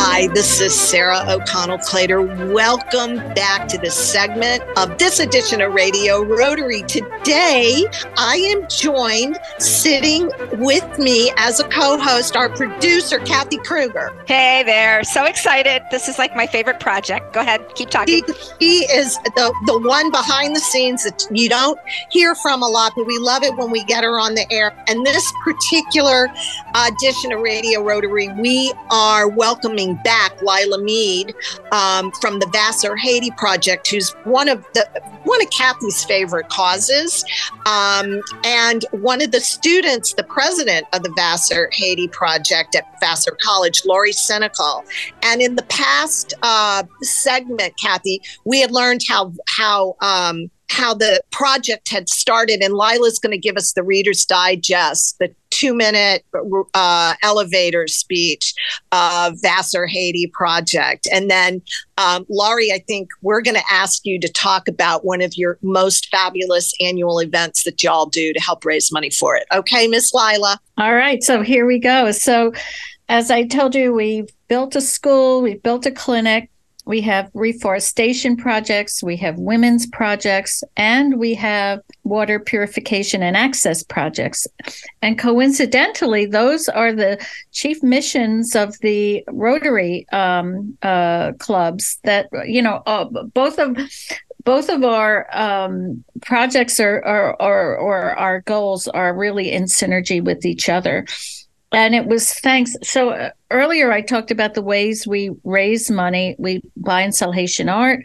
Hi, 0.00 0.07
this 0.26 0.60
is 0.60 0.74
Sarah 0.74 1.24
O'Connell 1.28 1.78
Clater. 1.78 2.20
Welcome 2.52 3.18
back 3.34 3.68
to 3.68 3.78
the 3.78 3.90
segment 3.90 4.64
of 4.76 4.98
this 4.98 5.20
edition 5.20 5.60
of 5.60 5.72
Radio 5.72 6.24
Rotary. 6.24 6.82
Today, 6.82 7.84
I 8.16 8.36
am 8.36 8.66
joined 8.68 9.38
sitting 9.58 10.28
with 10.54 10.98
me 10.98 11.30
as 11.36 11.60
a 11.60 11.68
co 11.68 11.98
host, 11.98 12.34
our 12.34 12.48
producer, 12.48 13.20
Kathy 13.20 13.58
Kruger. 13.58 14.12
Hey 14.26 14.64
there. 14.64 15.04
So 15.04 15.24
excited. 15.24 15.82
This 15.92 16.08
is 16.08 16.18
like 16.18 16.34
my 16.34 16.48
favorite 16.48 16.80
project. 16.80 17.32
Go 17.32 17.40
ahead, 17.40 17.64
keep 17.76 17.90
talking. 17.90 18.24
She, 18.26 18.32
she 18.60 18.92
is 18.92 19.16
the, 19.36 19.54
the 19.66 19.78
one 19.78 20.10
behind 20.10 20.56
the 20.56 20.60
scenes 20.60 21.04
that 21.04 21.28
you 21.30 21.48
don't 21.48 21.78
hear 22.10 22.34
from 22.34 22.62
a 22.62 22.68
lot, 22.68 22.92
but 22.96 23.06
we 23.06 23.18
love 23.18 23.44
it 23.44 23.56
when 23.56 23.70
we 23.70 23.84
get 23.84 24.02
her 24.02 24.18
on 24.18 24.34
the 24.34 24.50
air. 24.50 24.74
And 24.88 25.06
this 25.06 25.32
particular 25.44 26.28
uh, 26.74 26.90
edition 26.92 27.30
of 27.30 27.40
Radio 27.40 27.84
Rotary, 27.84 28.28
we 28.32 28.72
are 28.90 29.28
welcoming 29.28 29.94
back 30.08 30.40
Lila 30.40 30.78
Mead 30.78 31.34
um, 31.70 32.10
from 32.12 32.38
the 32.38 32.46
Vassar 32.46 32.96
Haiti 32.96 33.30
Project, 33.32 33.90
who's 33.90 34.12
one 34.24 34.48
of 34.48 34.64
the 34.72 34.88
one 35.28 35.42
of 35.42 35.50
Kathy's 35.50 36.04
favorite 36.04 36.48
causes, 36.48 37.24
um, 37.66 38.20
and 38.44 38.84
one 38.92 39.20
of 39.20 39.30
the 39.30 39.40
students, 39.40 40.14
the 40.14 40.24
president 40.24 40.86
of 40.92 41.02
the 41.02 41.12
Vassar 41.16 41.68
Haiti 41.72 42.08
Project 42.08 42.74
at 42.74 42.84
Vassar 43.00 43.36
College, 43.42 43.82
Laurie 43.84 44.12
Senecal. 44.12 44.84
And 45.22 45.42
in 45.42 45.56
the 45.56 45.64
past 45.64 46.34
uh, 46.42 46.82
segment, 47.02 47.74
Kathy, 47.78 48.22
we 48.44 48.60
had 48.60 48.70
learned 48.70 49.02
how 49.06 49.32
how 49.58 49.96
um, 50.00 50.50
how 50.70 50.94
the 50.94 51.22
project 51.30 51.88
had 51.88 52.08
started, 52.08 52.60
and 52.62 52.74
Lila's 52.74 53.18
going 53.18 53.32
to 53.32 53.38
give 53.38 53.56
us 53.56 53.72
the 53.72 53.82
Reader's 53.82 54.24
Digest, 54.24 55.18
the 55.18 55.34
two 55.50 55.74
minute 55.74 56.24
uh, 56.74 57.14
elevator 57.22 57.88
speech 57.88 58.54
of 58.92 59.34
Vassar 59.42 59.86
Haiti 59.86 60.30
project. 60.32 61.08
And 61.12 61.30
then, 61.30 61.62
um, 61.98 62.24
Laurie, 62.28 62.70
I 62.72 62.78
think 62.86 63.08
we're 63.22 63.42
going 63.42 63.56
to 63.56 63.64
ask 63.70 64.06
you 64.06 64.20
to 64.20 64.28
talk 64.28 64.68
about 64.68 65.04
one 65.04 65.20
of 65.20 65.36
your 65.36 65.58
most 65.62 66.08
fabulous 66.10 66.72
annual 66.80 67.18
events 67.18 67.64
that 67.64 67.82
y'all 67.82 68.06
do 68.06 68.32
to 68.32 68.40
help 68.40 68.64
raise 68.64 68.92
money 68.92 69.10
for 69.10 69.34
it. 69.34 69.46
Okay, 69.52 69.88
Miss 69.88 70.14
Lila. 70.14 70.60
All 70.78 70.94
right. 70.94 71.24
So 71.24 71.42
here 71.42 71.66
we 71.66 71.80
go. 71.80 72.12
So, 72.12 72.52
as 73.10 73.30
I 73.30 73.44
told 73.46 73.74
you, 73.74 73.92
we've 73.92 74.28
built 74.48 74.76
a 74.76 74.80
school, 74.80 75.42
we've 75.42 75.62
built 75.62 75.86
a 75.86 75.90
clinic, 75.90 76.50
we 76.88 77.02
have 77.02 77.30
reforestation 77.34 78.34
projects, 78.34 79.02
we 79.02 79.14
have 79.18 79.38
women's 79.38 79.86
projects, 79.86 80.64
and 80.74 81.18
we 81.18 81.34
have 81.34 81.80
water 82.02 82.40
purification 82.40 83.22
and 83.22 83.36
access 83.36 83.82
projects. 83.82 84.46
And 85.02 85.18
coincidentally, 85.18 86.24
those 86.24 86.66
are 86.66 86.94
the 86.94 87.22
chief 87.52 87.82
missions 87.82 88.56
of 88.56 88.78
the 88.78 89.22
Rotary 89.28 90.06
um, 90.12 90.78
uh, 90.80 91.32
clubs 91.32 91.98
that, 92.04 92.30
you 92.46 92.62
know, 92.62 92.82
uh, 92.86 93.04
both 93.34 93.58
of 93.58 93.76
both 94.44 94.70
of 94.70 94.82
our 94.82 95.26
um, 95.36 96.02
projects 96.22 96.80
are, 96.80 97.02
or 97.38 98.18
our 98.18 98.40
goals 98.40 98.88
are 98.88 99.14
really 99.14 99.52
in 99.52 99.64
synergy 99.64 100.24
with 100.24 100.46
each 100.46 100.70
other 100.70 101.04
and 101.72 101.94
it 101.94 102.06
was 102.06 102.32
thanks. 102.32 102.74
So 102.82 103.10
uh, 103.10 103.30
earlier 103.50 103.92
I 103.92 104.00
talked 104.00 104.30
about 104.30 104.54
the 104.54 104.62
ways 104.62 105.06
we 105.06 105.30
raise 105.44 105.90
money. 105.90 106.34
We 106.38 106.62
buy 106.76 107.02
and 107.02 107.14
sell 107.14 107.32
Haitian 107.32 107.68
art. 107.68 108.02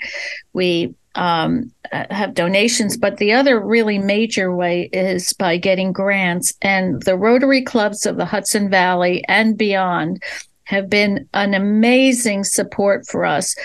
We 0.54 0.94
um, 1.16 1.72
uh, 1.92 2.06
have 2.10 2.34
donations, 2.34 2.98
but 2.98 3.18
the 3.18 3.32
other 3.32 3.60
really 3.60 4.00
major 4.00 4.56
way 4.56 4.90
is 4.92 5.34
by 5.34 5.58
getting 5.58 5.92
grants. 5.92 6.54
And 6.62 7.02
the 7.04 7.16
Rotary 7.16 7.62
clubs 7.62 8.06
of 8.06 8.18
the 8.18 8.26
Hudson 8.26 8.70
Valley 8.70 9.24
and 9.28 9.58
beyond 9.58 10.22
have 10.66 10.90
been 10.90 11.28
an 11.34 11.54
amazing 11.54 12.44
support 12.44 13.06
for 13.08 13.26
us. 13.26 13.56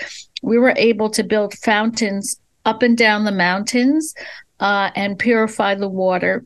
We 0.41 0.57
were 0.57 0.73
able 0.77 1.09
to 1.11 1.23
build 1.23 1.53
fountains 1.55 2.39
up 2.65 2.83
and 2.83 2.97
down 2.97 3.25
the 3.25 3.31
mountains 3.31 4.13
uh, 4.59 4.91
and 4.95 5.17
purify 5.17 5.75
the 5.75 5.89
water 5.89 6.45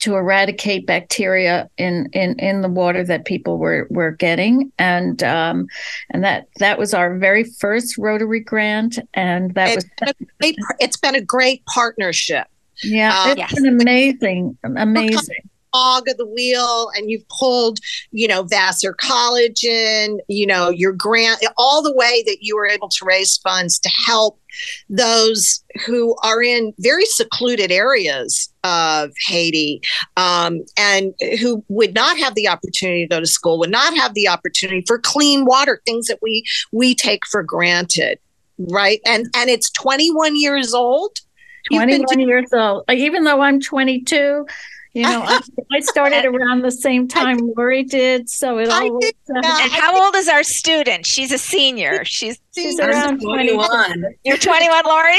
to 0.00 0.14
eradicate 0.14 0.86
bacteria 0.86 1.68
in, 1.76 2.08
in, 2.12 2.38
in 2.38 2.60
the 2.62 2.68
water 2.68 3.04
that 3.04 3.24
people 3.24 3.58
were, 3.58 3.86
were 3.90 4.12
getting. 4.12 4.72
And 4.78 5.22
um, 5.22 5.66
and 6.10 6.22
that 6.24 6.48
that 6.58 6.78
was 6.78 6.94
our 6.94 7.16
very 7.18 7.44
first 7.44 7.98
Rotary 7.98 8.40
grant. 8.40 8.98
And 9.14 9.54
that 9.54 9.70
it's 9.70 9.84
was 9.84 10.14
been 10.14 10.28
great, 10.40 10.56
it's 10.78 10.96
been 10.96 11.14
a 11.14 11.20
great 11.20 11.64
partnership. 11.66 12.46
Yeah, 12.82 13.18
um, 13.22 13.30
it's 13.30 13.38
yes. 13.38 13.54
been 13.54 13.66
amazing. 13.66 14.56
Amazing 14.62 15.48
cog 15.72 16.08
of 16.08 16.16
the 16.16 16.26
wheel 16.26 16.90
and 16.96 17.10
you've 17.10 17.28
pulled, 17.28 17.78
you 18.10 18.28
know, 18.28 18.42
Vassar 18.42 18.92
College 18.92 19.64
in, 19.64 20.20
you 20.28 20.46
know, 20.46 20.70
your 20.70 20.92
grant, 20.92 21.44
all 21.56 21.82
the 21.82 21.94
way 21.94 22.22
that 22.26 22.38
you 22.40 22.56
were 22.56 22.66
able 22.66 22.88
to 22.88 23.04
raise 23.04 23.36
funds 23.38 23.78
to 23.80 23.88
help 23.88 24.38
those 24.88 25.62
who 25.86 26.16
are 26.22 26.42
in 26.42 26.72
very 26.78 27.04
secluded 27.04 27.70
areas 27.70 28.52
of 28.64 29.10
Haiti 29.26 29.80
um, 30.16 30.64
and 30.76 31.14
who 31.40 31.64
would 31.68 31.94
not 31.94 32.18
have 32.18 32.34
the 32.34 32.48
opportunity 32.48 33.06
to 33.06 33.14
go 33.14 33.20
to 33.20 33.26
school, 33.26 33.58
would 33.58 33.70
not 33.70 33.96
have 33.96 34.14
the 34.14 34.28
opportunity 34.28 34.82
for 34.86 34.98
clean 34.98 35.44
water, 35.44 35.80
things 35.84 36.06
that 36.06 36.18
we 36.22 36.44
we 36.72 36.94
take 36.94 37.26
for 37.26 37.42
granted, 37.42 38.18
right? 38.58 39.00
And 39.06 39.26
and 39.36 39.50
it's 39.50 39.70
21 39.70 40.36
years 40.36 40.74
old. 40.74 41.18
21 41.72 42.20
years 42.20 42.52
old. 42.52 42.84
Even 42.90 43.24
though 43.24 43.42
I'm 43.42 43.60
22, 43.60 44.46
you 44.94 45.02
know, 45.02 45.22
I, 45.24 45.40
I, 45.72 45.80
started 45.80 46.24
around 46.24 46.62
the 46.62 46.70
same 46.70 47.08
time 47.08 47.38
Lori 47.56 47.84
did, 47.84 48.28
so 48.28 48.58
it 48.58 48.68
all. 48.68 48.98
Did, 49.00 49.14
and 49.28 49.44
how 49.44 50.04
old 50.04 50.14
is 50.16 50.28
our 50.28 50.42
student? 50.42 51.06
She's 51.06 51.32
a 51.32 51.38
senior. 51.38 52.04
She's 52.04 52.40
she's 52.54 52.80
around 52.80 53.20
21. 53.20 54.04
You're 54.24 54.36
21, 54.36 54.84
Lori. 54.86 55.18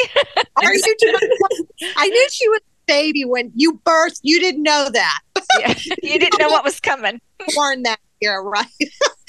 Are 0.58 0.74
you 0.74 0.96
21? 1.02 1.20
I 1.98 2.08
knew 2.08 2.28
she 2.32 2.50
was 2.50 2.60
a 2.60 2.86
baby 2.88 3.26
when 3.26 3.52
you 3.56 3.80
birthed. 3.86 4.20
You 4.24 4.40
didn't 4.40 4.64
know 4.64 4.90
that. 4.92 5.20
yeah, 5.60 5.74
you 6.02 6.20
didn't 6.20 6.40
know 6.40 6.50
what 6.50 6.64
was 6.64 6.80
coming. 6.80 7.22
Born 7.56 7.84
that 7.84 8.00
year, 8.22 8.42
right? 8.42 8.68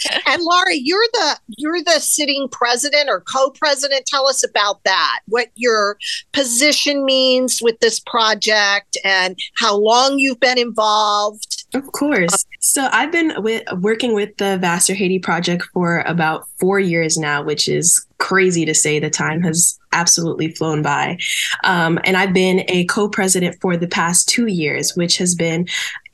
and 0.26 0.42
Laurie, 0.42 0.80
you're 0.82 1.06
the 1.12 1.38
you're 1.48 1.82
the 1.82 2.00
sitting 2.00 2.48
president 2.50 3.08
or 3.08 3.20
co-president. 3.20 4.06
Tell 4.06 4.26
us 4.26 4.44
about 4.44 4.82
that. 4.84 5.20
What 5.26 5.48
your 5.54 5.98
position 6.32 7.04
means 7.04 7.60
with 7.62 7.78
this 7.80 8.00
project 8.00 8.96
and 9.04 9.38
how 9.56 9.76
long 9.76 10.18
you've 10.18 10.40
been 10.40 10.58
involved. 10.58 11.64
Of 11.74 11.92
course. 11.92 12.44
So 12.60 12.88
I've 12.90 13.12
been 13.12 13.32
with, 13.38 13.62
working 13.78 14.12
with 14.14 14.36
the 14.38 14.58
Vassar 14.58 14.94
Haiti 14.94 15.18
project 15.18 15.64
for 15.72 16.00
about 16.00 16.48
four 16.58 16.80
years 16.80 17.16
now, 17.16 17.42
which 17.42 17.68
is 17.68 18.06
crazy 18.18 18.64
to 18.64 18.74
say. 18.74 18.98
The 18.98 19.10
time 19.10 19.42
has 19.42 19.79
absolutely 19.92 20.52
flown 20.52 20.82
by. 20.82 21.18
Um, 21.64 21.98
and 22.04 22.16
I've 22.16 22.32
been 22.32 22.64
a 22.68 22.84
co-president 22.84 23.60
for 23.60 23.76
the 23.76 23.88
past 23.88 24.28
two 24.28 24.46
years, 24.46 24.96
which 24.96 25.18
has 25.18 25.34
been 25.34 25.66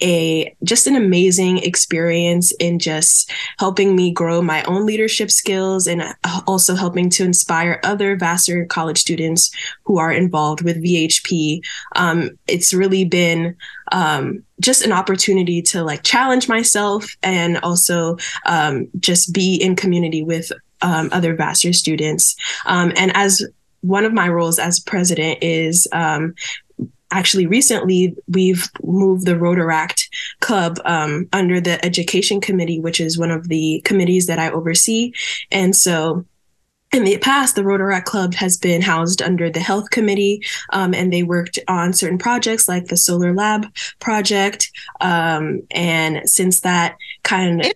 a 0.03 0.55
just 0.63 0.87
an 0.87 0.95
amazing 0.95 1.59
experience 1.59 2.53
in 2.53 2.79
just 2.79 3.31
helping 3.59 3.97
me 3.97 4.13
grow 4.13 4.43
my 4.43 4.63
own 4.65 4.85
leadership 4.85 5.31
skills 5.31 5.87
and 5.87 6.03
also 6.47 6.75
helping 6.75 7.09
to 7.11 7.25
inspire 7.25 7.81
other 7.83 8.17
Vassar 8.17 8.67
college 8.67 8.99
students 8.99 9.51
who 9.85 9.99
are 9.99 10.13
involved 10.13 10.63
with 10.63 10.83
VHP. 10.83 11.61
Um, 11.97 12.31
it's 12.47 12.75
really 12.75 13.05
been 13.05 13.57
um, 13.93 14.43
just 14.61 14.83
an 14.85 14.93
opportunity 14.93 15.63
to 15.63 15.83
like 15.83 16.03
challenge 16.03 16.49
myself 16.49 17.17
and 17.23 17.59
also 17.59 18.17
um, 18.47 18.89
just 18.99 19.33
be 19.33 19.57
in 19.57 19.77
community 19.77 20.23
with 20.23 20.51
um, 20.83 21.09
other 21.13 21.35
Vassar 21.35 21.73
students. 21.73 22.37
Um, 22.67 22.93
and 22.97 23.13
as 23.15 23.43
one 23.81 24.05
of 24.05 24.13
my 24.13 24.29
roles 24.29 24.59
as 24.59 24.81
president 24.81 25.39
is 25.43 25.87
um, 25.93 26.35
actually 27.11 27.47
recently 27.47 28.17
we've 28.29 28.71
moved 28.83 29.27
the 29.27 29.35
Rotaract 29.35 30.09
Club 30.41 30.79
um, 30.85 31.29
under 31.33 31.61
the 31.61 31.83
Education 31.85 32.41
Committee, 32.41 32.81
which 32.81 33.01
is 33.01 33.19
one 33.19 33.31
of 33.31 33.49
the 33.49 33.81
committees 33.85 34.27
that 34.27 34.39
I 34.39 34.51
oversee. 34.51 35.13
And 35.51 35.75
so 35.75 36.25
in 36.93 37.05
the 37.05 37.19
past, 37.19 37.57
the 37.57 37.63
Rotaract 37.63 38.05
Club 38.05 38.35
has 38.35 38.57
been 38.57 38.81
housed 38.81 39.21
under 39.21 39.51
the 39.51 39.61
Health 39.61 39.91
Committee, 39.91 40.43
um, 40.71 40.95
and 40.95 41.13
they 41.13 41.23
worked 41.23 41.59
on 41.69 41.93
certain 41.93 42.19
projects 42.19 42.69
like 42.69 42.87
the 42.87 42.97
Solar 42.97 43.35
Lab 43.35 43.67
project. 43.99 44.71
Um, 45.01 45.63
and 45.73 46.29
since 46.29 46.61
that 46.61 46.97
kind 47.23 47.61
of 47.61 47.73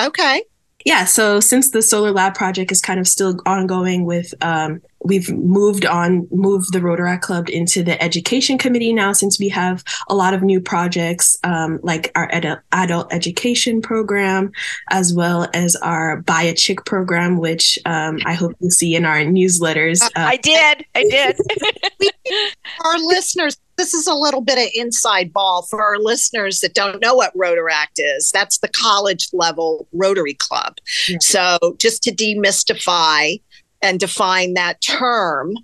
okay, 0.00 0.42
Yeah, 0.84 1.06
so 1.06 1.40
since 1.40 1.70
the 1.70 1.80
Solar 1.80 2.12
Lab 2.12 2.34
project 2.34 2.70
is 2.70 2.80
kind 2.80 3.00
of 3.00 3.08
still 3.08 3.40
ongoing 3.46 4.04
with 4.04 4.34
um, 4.42 4.82
we've 5.04 5.30
moved 5.30 5.86
on, 5.86 6.26
moved 6.30 6.72
the 6.72 6.80
Rotaract 6.80 7.22
Club 7.22 7.48
into 7.48 7.82
the 7.82 8.02
education 8.02 8.58
committee 8.58 8.92
now 8.92 9.12
since 9.12 9.38
we 9.38 9.48
have 9.48 9.84
a 10.08 10.14
lot 10.14 10.34
of 10.34 10.42
new 10.42 10.60
projects 10.60 11.38
um, 11.44 11.78
like 11.82 12.10
our 12.14 12.28
ed- 12.32 12.60
adult 12.72 13.12
education 13.12 13.80
program, 13.80 14.50
as 14.90 15.14
well 15.14 15.48
as 15.54 15.76
our 15.76 16.22
Buy 16.22 16.42
a 16.42 16.54
Chick 16.54 16.84
program, 16.84 17.38
which 17.38 17.78
um, 17.86 18.18
I 18.24 18.34
hope 18.34 18.54
you'll 18.60 18.70
see 18.70 18.94
in 18.94 19.04
our 19.04 19.18
newsletters. 19.20 20.02
Uh, 20.02 20.08
I 20.16 20.36
did. 20.36 20.84
I 20.94 21.04
did. 21.04 21.36
our 22.84 22.98
listeners, 22.98 23.56
this 23.84 23.92
is 23.92 24.06
a 24.06 24.14
little 24.14 24.40
bit 24.40 24.56
of 24.56 24.70
inside 24.74 25.30
ball 25.30 25.66
for 25.68 25.82
our 25.82 25.98
listeners 25.98 26.60
that 26.60 26.72
don't 26.72 27.02
know 27.02 27.14
what 27.14 27.36
Rotaract 27.36 27.98
is. 27.98 28.30
That's 28.32 28.58
the 28.58 28.68
college 28.68 29.28
level 29.34 29.86
Rotary 29.92 30.32
Club. 30.32 30.76
Yeah. 31.06 31.18
So 31.20 31.58
just 31.78 32.02
to 32.04 32.14
demystify, 32.14 33.40
and 33.82 34.00
define 34.00 34.54
that 34.54 34.80
term. 34.80 35.54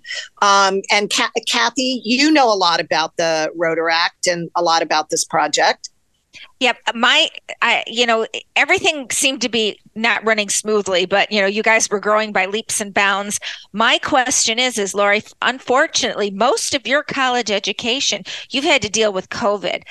Um, 0.43 0.81
and 0.91 1.09
Kathy, 1.09 2.01
you 2.05 2.31
know 2.31 2.53
a 2.53 2.55
lot 2.55 2.79
about 2.79 3.17
the 3.17 3.51
Rotaract 3.59 4.31
and 4.31 4.51
a 4.55 4.61
lot 4.61 4.83
about 4.83 5.09
this 5.09 5.25
project. 5.25 5.89
Yep, 6.59 6.77
uh, 6.87 6.91
my, 6.95 7.27
I, 7.61 7.83
you 7.87 8.05
know, 8.05 8.25
everything 8.55 9.09
seemed 9.09 9.41
to 9.41 9.49
be 9.49 9.79
not 9.95 10.23
running 10.23 10.49
smoothly, 10.49 11.05
but 11.05 11.31
you 11.31 11.41
know, 11.41 11.47
you 11.47 11.63
guys 11.63 11.89
were 11.89 11.99
growing 11.99 12.31
by 12.31 12.45
leaps 12.45 12.79
and 12.79 12.93
bounds. 12.93 13.39
My 13.73 13.97
question 13.97 14.59
is, 14.59 14.77
is 14.77 14.93
Lori, 14.93 15.23
unfortunately, 15.41 16.31
most 16.31 16.73
of 16.73 16.87
your 16.87 17.03
college 17.03 17.51
education, 17.51 18.23
you've 18.49 18.63
had 18.63 18.81
to 18.83 18.89
deal 18.89 19.11
with 19.11 19.29
COVID. 19.29 19.83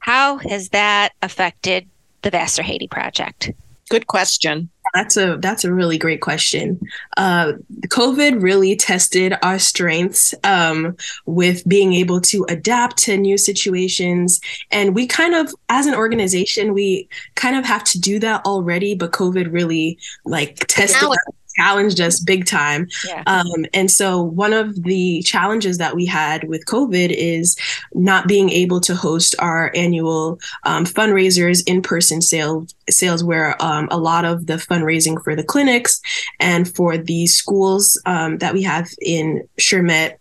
How 0.00 0.38
has 0.38 0.70
that 0.70 1.12
affected 1.22 1.88
the 2.22 2.30
Vassar 2.30 2.62
Haiti 2.62 2.88
project? 2.88 3.50
Good 3.88 4.06
question. 4.06 4.68
That's 4.98 5.16
a 5.16 5.36
that's 5.40 5.64
a 5.64 5.72
really 5.72 5.96
great 5.96 6.20
question. 6.20 6.80
Uh, 7.16 7.52
COVID 7.86 8.42
really 8.42 8.74
tested 8.74 9.32
our 9.44 9.60
strengths 9.60 10.34
um, 10.42 10.96
with 11.24 11.62
being 11.68 11.92
able 11.92 12.20
to 12.22 12.44
adapt 12.48 12.96
to 13.04 13.16
new 13.16 13.38
situations, 13.38 14.40
and 14.72 14.96
we 14.96 15.06
kind 15.06 15.36
of, 15.36 15.54
as 15.68 15.86
an 15.86 15.94
organization, 15.94 16.74
we 16.74 17.08
kind 17.36 17.54
of 17.54 17.64
have 17.64 17.84
to 17.84 18.00
do 18.00 18.18
that 18.18 18.44
already. 18.44 18.96
But 18.96 19.12
COVID 19.12 19.52
really 19.52 20.00
like 20.24 20.66
tested 20.66 21.08
challenged 21.58 22.00
us 22.00 22.20
big 22.20 22.46
time. 22.46 22.88
Yeah. 23.06 23.22
Um, 23.26 23.66
and 23.74 23.90
so 23.90 24.22
one 24.22 24.52
of 24.52 24.82
the 24.84 25.22
challenges 25.22 25.78
that 25.78 25.96
we 25.96 26.06
had 26.06 26.48
with 26.48 26.64
COVID 26.66 27.10
is 27.10 27.56
not 27.94 28.28
being 28.28 28.50
able 28.50 28.80
to 28.82 28.94
host 28.94 29.34
our 29.38 29.72
annual 29.74 30.38
um, 30.64 30.84
fundraisers, 30.84 31.62
in-person 31.66 32.22
sales, 32.22 32.74
sales 32.88 33.24
where 33.24 33.60
um, 33.62 33.88
a 33.90 33.98
lot 33.98 34.24
of 34.24 34.46
the 34.46 34.54
fundraising 34.54 35.22
for 35.22 35.34
the 35.34 35.44
clinics 35.44 36.00
and 36.40 36.72
for 36.74 36.96
the 36.96 37.26
schools 37.26 38.00
um, 38.06 38.38
that 38.38 38.54
we 38.54 38.62
have 38.62 38.88
in 39.00 39.46
Chermaitre 39.58 40.16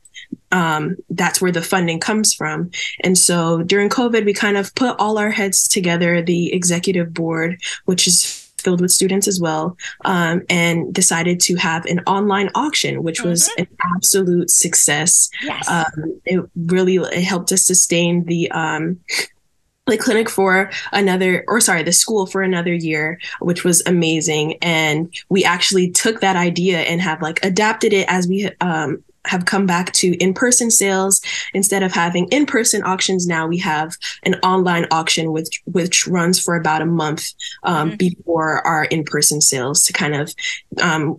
um, 0.52 0.96
that's 1.10 1.42
where 1.42 1.52
the 1.52 1.62
funding 1.62 2.00
comes 2.00 2.34
from. 2.34 2.72
And 3.02 3.18
so 3.18 3.64
during 3.64 3.90
COVID, 3.90 4.26
we 4.26 4.34
kind 4.34 4.58
of 4.58 4.74
put 4.76 4.96
all 5.00 5.18
our 5.18 5.30
heads 5.30 5.68
together, 5.68 6.22
the 6.22 6.54
executive 6.54 7.14
board, 7.14 7.62
which 7.86 8.08
is 8.08 8.47
filled 8.68 8.82
with 8.82 8.92
students 8.92 9.30
as 9.30 9.40
well, 9.40 9.78
um, 10.04 10.42
and 10.50 10.94
decided 10.94 11.40
to 11.40 11.56
have 11.56 11.86
an 11.86 12.02
online 12.02 12.50
auction, 12.54 13.02
which 13.02 13.20
mm-hmm. 13.20 13.30
was 13.30 13.50
an 13.58 13.66
absolute 13.96 14.50
success. 14.50 15.30
Yes. 15.42 15.70
Um, 15.70 16.20
it 16.26 16.44
really 16.66 16.98
it 16.98 17.24
helped 17.24 17.54
us 17.54 17.66
sustain 17.66 18.26
the 18.26 18.52
um, 18.52 19.00
the 19.86 19.98
clinic 19.98 20.30
for 20.30 20.70
another 20.92 21.46
or 21.48 21.62
sorry 21.62 21.82
the 21.82 21.94
school 21.94 22.26
for 22.26 22.42
another 22.42 22.74
year 22.74 23.18
which 23.40 23.64
was 23.64 23.82
amazing 23.86 24.58
and 24.62 25.16
we 25.30 25.46
actually 25.46 25.90
took 25.90 26.20
that 26.20 26.36
idea 26.36 26.80
and 26.80 27.00
have 27.00 27.22
like 27.22 27.40
adapted 27.42 27.94
it 27.94 28.06
as 28.10 28.28
we 28.28 28.52
um, 28.60 29.02
have 29.28 29.46
come 29.46 29.66
back 29.66 29.92
to 29.94 30.16
in-person 30.18 30.72
sales. 30.72 31.22
Instead 31.54 31.84
of 31.84 31.92
having 31.92 32.28
in-person 32.30 32.84
auctions 32.84 33.28
now 33.28 33.48
we 33.48 33.58
have 33.58 33.96
an 34.24 34.36
online 34.36 34.86
auction 34.92 35.32
which 35.32 35.62
which 35.66 36.08
runs 36.08 36.40
for 36.40 36.56
about 36.56 36.82
a 36.82 36.86
month 36.86 37.32
um, 37.64 37.90
mm-hmm. 37.90 37.98
before 37.98 38.66
our 38.66 38.86
in-person 38.86 39.42
sales 39.42 39.84
to 39.84 39.94
kind 39.94 40.16
of 40.16 40.34
um, 40.82 41.18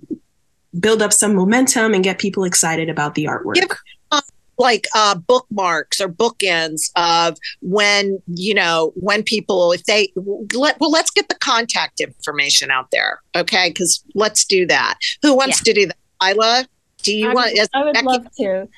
build 0.79 1.03
up 1.03 1.12
some 1.12 1.35
momentum 1.35 1.95
and 1.95 2.05
get 2.05 2.19
people 2.19 2.45
excited 2.45 2.88
about 2.88 3.15
the 3.15 3.25
artwork. 3.25 3.55
Give, 3.55 3.71
uh, 4.11 4.21
like 4.59 4.87
uh, 4.95 5.15
bookmarks 5.15 6.00
or 6.00 6.09
bookends 6.09 6.91
of 6.97 7.38
when 7.61 8.21
you 8.27 8.55
know 8.55 8.93
when 8.97 9.23
people 9.23 9.73
if 9.73 9.85
they 9.85 10.12
let 10.53 10.79
well 10.81 10.90
let's 10.90 11.11
get 11.11 11.29
the 11.29 11.37
contact 11.37 12.01
information 12.01 12.71
out 12.71 12.90
there 12.90 13.21
okay? 13.37 13.71
Because 13.71 14.05
let's 14.14 14.44
do 14.44 14.66
that. 14.66 14.99
Who 15.23 15.37
wants 15.37 15.61
yeah. 15.61 15.73
to 15.73 15.81
do 15.81 15.87
that? 15.87 15.97
Isla 16.23 16.66
do 17.09 17.16
you 17.16 17.31
I 17.31 17.35
want? 17.35 17.53
Would, 17.55 17.68
I 17.75 17.85
would 17.85 17.94
Becky? 17.94 18.07
love 18.07 18.27
to, 18.37 18.68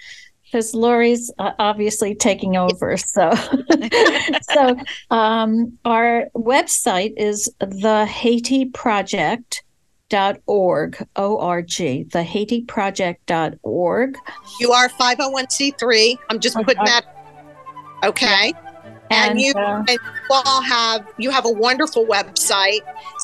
because 0.45 0.75
Lori's 0.75 1.33
uh, 1.39 1.53
obviously 1.59 2.15
taking 2.15 2.57
over. 2.57 2.97
So, 2.97 3.31
so 4.53 4.77
um, 5.11 5.79
our 5.85 6.27
website 6.35 7.15
is 7.17 7.53
the 7.61 8.07
Haiti 8.07 8.67
Project 8.67 9.63
dot 10.11 10.41
org 10.47 11.07
o-r-g 11.15 12.03
the 12.11 12.23
haiti 12.25 12.63
project 12.63 13.25
dot 13.27 13.55
org 13.63 14.19
you 14.59 14.73
are 14.73 14.89
501c3 14.89 16.19
i'm 16.29 16.41
just 16.41 16.57
putting 16.57 16.85
that 16.85 17.03
okay 18.03 18.53
and, 19.11 19.31
and 19.31 19.41
you 19.41 19.53
uh, 19.55 19.85
and 19.87 19.89
you 19.89 19.99
all 20.31 20.61
have 20.63 21.07
you 21.17 21.31
have 21.31 21.47
a 21.47 21.51
wonderful 21.51 22.05
website 22.07 22.81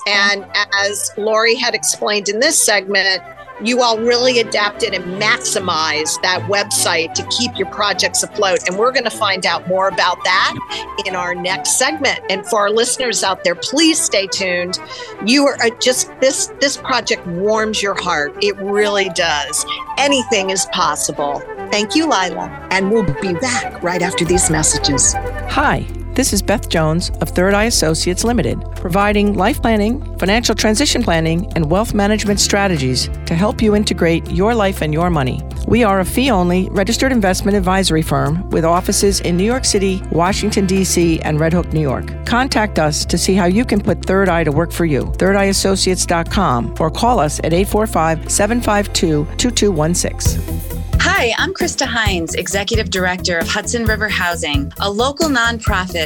and 0.07 0.47
as 0.75 1.11
lori 1.19 1.57
had 1.57 1.75
explained 1.75 2.29
in 2.29 2.39
this 2.39 2.63
segment 2.63 3.21
you 3.63 3.83
all 3.83 3.99
really 3.99 4.41
adapted 4.41 4.95
and 4.95 5.05
maximized 5.21 6.21
that 6.23 6.43
website 6.49 7.15
to 7.15 7.27
keep 7.27 7.57
your 7.57 7.69
projects 7.71 8.23
afloat. 8.23 8.61
And 8.69 8.79
we're 8.79 8.93
going 8.93 9.05
to 9.05 9.11
find 9.11 9.47
out 9.47 9.67
more 9.69 9.89
about 9.89 10.23
that 10.25 11.03
in 11.07 11.17
our 11.17 11.35
next 11.35 11.79
segment. 11.79 12.21
And 12.29 12.47
for 12.47 12.61
our 12.61 12.71
listeners 12.71 13.23
out 13.23 13.45
there, 13.45 13.55
please 13.55 14.01
stay 14.01 14.27
tuned. 14.27 14.79
You 15.25 15.47
are 15.47 15.57
uh, 15.63 15.71
just 15.81 16.11
this 16.21 16.49
this 16.61 16.77
project 16.77 17.27
warms 17.27 17.83
your 17.83 17.95
heart. 17.95 18.37
It 18.43 18.57
really 18.57 19.09
does. 19.11 19.65
Anything 19.99 20.51
is 20.51 20.67
possible. 20.67 21.43
Thank 21.71 21.95
you, 21.95 22.05
Lila. 22.05 22.69
And 22.71 22.91
we'll 22.91 23.05
be 23.21 23.35
back 23.35 23.83
right 23.83 24.03
after 24.03 24.25
these 24.25 24.51
messages. 24.51 25.15
Hi. 25.15 25.87
This 26.17 26.33
is 26.33 26.41
Beth 26.41 26.71
Jones 26.71 27.11
of 27.21 27.29
Third 27.29 27.53
Eye 27.53 27.65
Associates 27.65 28.25
Limited, 28.25 28.59
providing 28.77 29.35
life 29.35 29.61
planning, 29.61 30.01
financial 30.19 30.55
transition 30.55 31.03
planning, 31.03 31.53
and 31.55 31.71
wealth 31.71 31.93
management 31.93 32.41
strategies 32.41 33.09
to 33.27 33.35
help 33.35 33.61
you 33.61 33.77
integrate 33.77 34.31
your 34.31 34.55
life 34.55 34.81
and 34.81 34.95
your 34.95 35.11
money. 35.11 35.43
We 35.69 35.85
are 35.85 36.01
a 36.01 36.07
fee 36.07 36.31
only 36.31 36.71
registered 36.71 37.13
investment 37.13 37.55
advisory 37.55 38.01
firm 38.01 38.49
with 38.49 38.65
offices 38.65 39.21
in 39.21 39.37
New 39.37 39.45
York 39.45 39.67
City, 39.67 40.03
Washington, 40.11 40.65
D.C., 40.65 41.21
and 41.21 41.39
Red 41.39 41.53
Hook, 41.53 41.71
New 41.75 41.83
York. 41.83 42.25
Contact 42.25 42.79
us 42.79 43.05
to 43.05 43.19
see 43.19 43.35
how 43.35 43.45
you 43.45 43.67
can 43.67 43.83
put 43.83 44.03
Third 44.03 44.31
Eye 44.31 44.45
to 44.45 44.53
work 44.53 44.73
for 44.73 44.87
you. 44.87 45.03
ThirdEyeAssociates.com 45.19 46.77
or 46.81 46.91
call 46.91 47.21
us 47.21 47.41
at 47.41 47.53
845 47.53 48.31
752 48.31 49.27
2216. 49.37 50.77
Hi, 51.09 51.33
I'm 51.39 51.55
Krista 51.55 51.87
Hines, 51.87 52.35
Executive 52.35 52.91
Director 52.91 53.39
of 53.39 53.49
Hudson 53.49 53.85
River 53.85 54.09
Housing, 54.09 54.71
a 54.81 54.91
local 54.91 55.31
nonprofit 55.31 56.06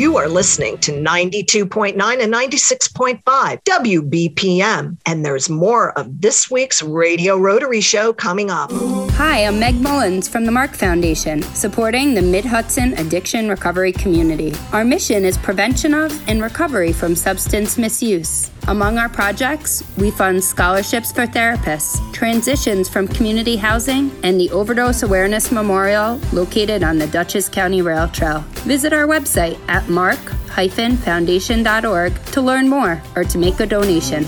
You 0.00 0.16
are 0.16 0.30
listening 0.30 0.78
to 0.78 0.92
92.9 0.92 1.92
and 1.94 2.32
96.5 2.32 3.22
WBPM. 3.22 4.96
And 5.04 5.26
there's 5.26 5.50
more 5.50 5.92
of 5.98 6.22
this 6.22 6.50
week's 6.50 6.82
Radio 6.82 7.36
Rotary 7.36 7.82
Show 7.82 8.14
coming 8.14 8.50
up. 8.50 8.70
Hi, 8.72 9.44
I'm 9.44 9.60
Meg 9.60 9.74
Mullins 9.74 10.26
from 10.26 10.46
the 10.46 10.52
Mark 10.52 10.74
Foundation, 10.74 11.42
supporting 11.42 12.14
the 12.14 12.22
Mid 12.22 12.46
Hudson 12.46 12.94
addiction 12.94 13.50
recovery 13.50 13.92
community. 13.92 14.54
Our 14.72 14.86
mission 14.86 15.26
is 15.26 15.36
prevention 15.36 15.92
of 15.92 16.10
and 16.26 16.40
recovery 16.40 16.94
from 16.94 17.14
substance 17.14 17.76
misuse. 17.76 18.50
Among 18.68 18.98
our 18.98 19.08
projects, 19.08 19.82
we 19.98 20.10
fund 20.10 20.42
scholarships 20.42 21.12
for 21.12 21.26
therapists, 21.26 22.00
transitions 22.12 22.88
from 22.88 23.08
community 23.08 23.56
housing, 23.56 24.10
and 24.22 24.40
the 24.40 24.50
Overdose 24.50 25.02
Awareness 25.02 25.50
Memorial 25.50 26.20
located 26.32 26.82
on 26.82 26.98
the 26.98 27.06
Dutchess 27.08 27.48
County 27.48 27.82
Rail 27.82 28.08
Trail. 28.08 28.40
Visit 28.64 28.92
our 28.92 29.06
website 29.06 29.58
at 29.68 29.89
mark-foundation.org 29.90 32.24
to 32.26 32.40
learn 32.40 32.68
more 32.68 33.02
or 33.16 33.24
to 33.24 33.38
make 33.38 33.58
a 33.60 33.66
donation. 33.66 34.24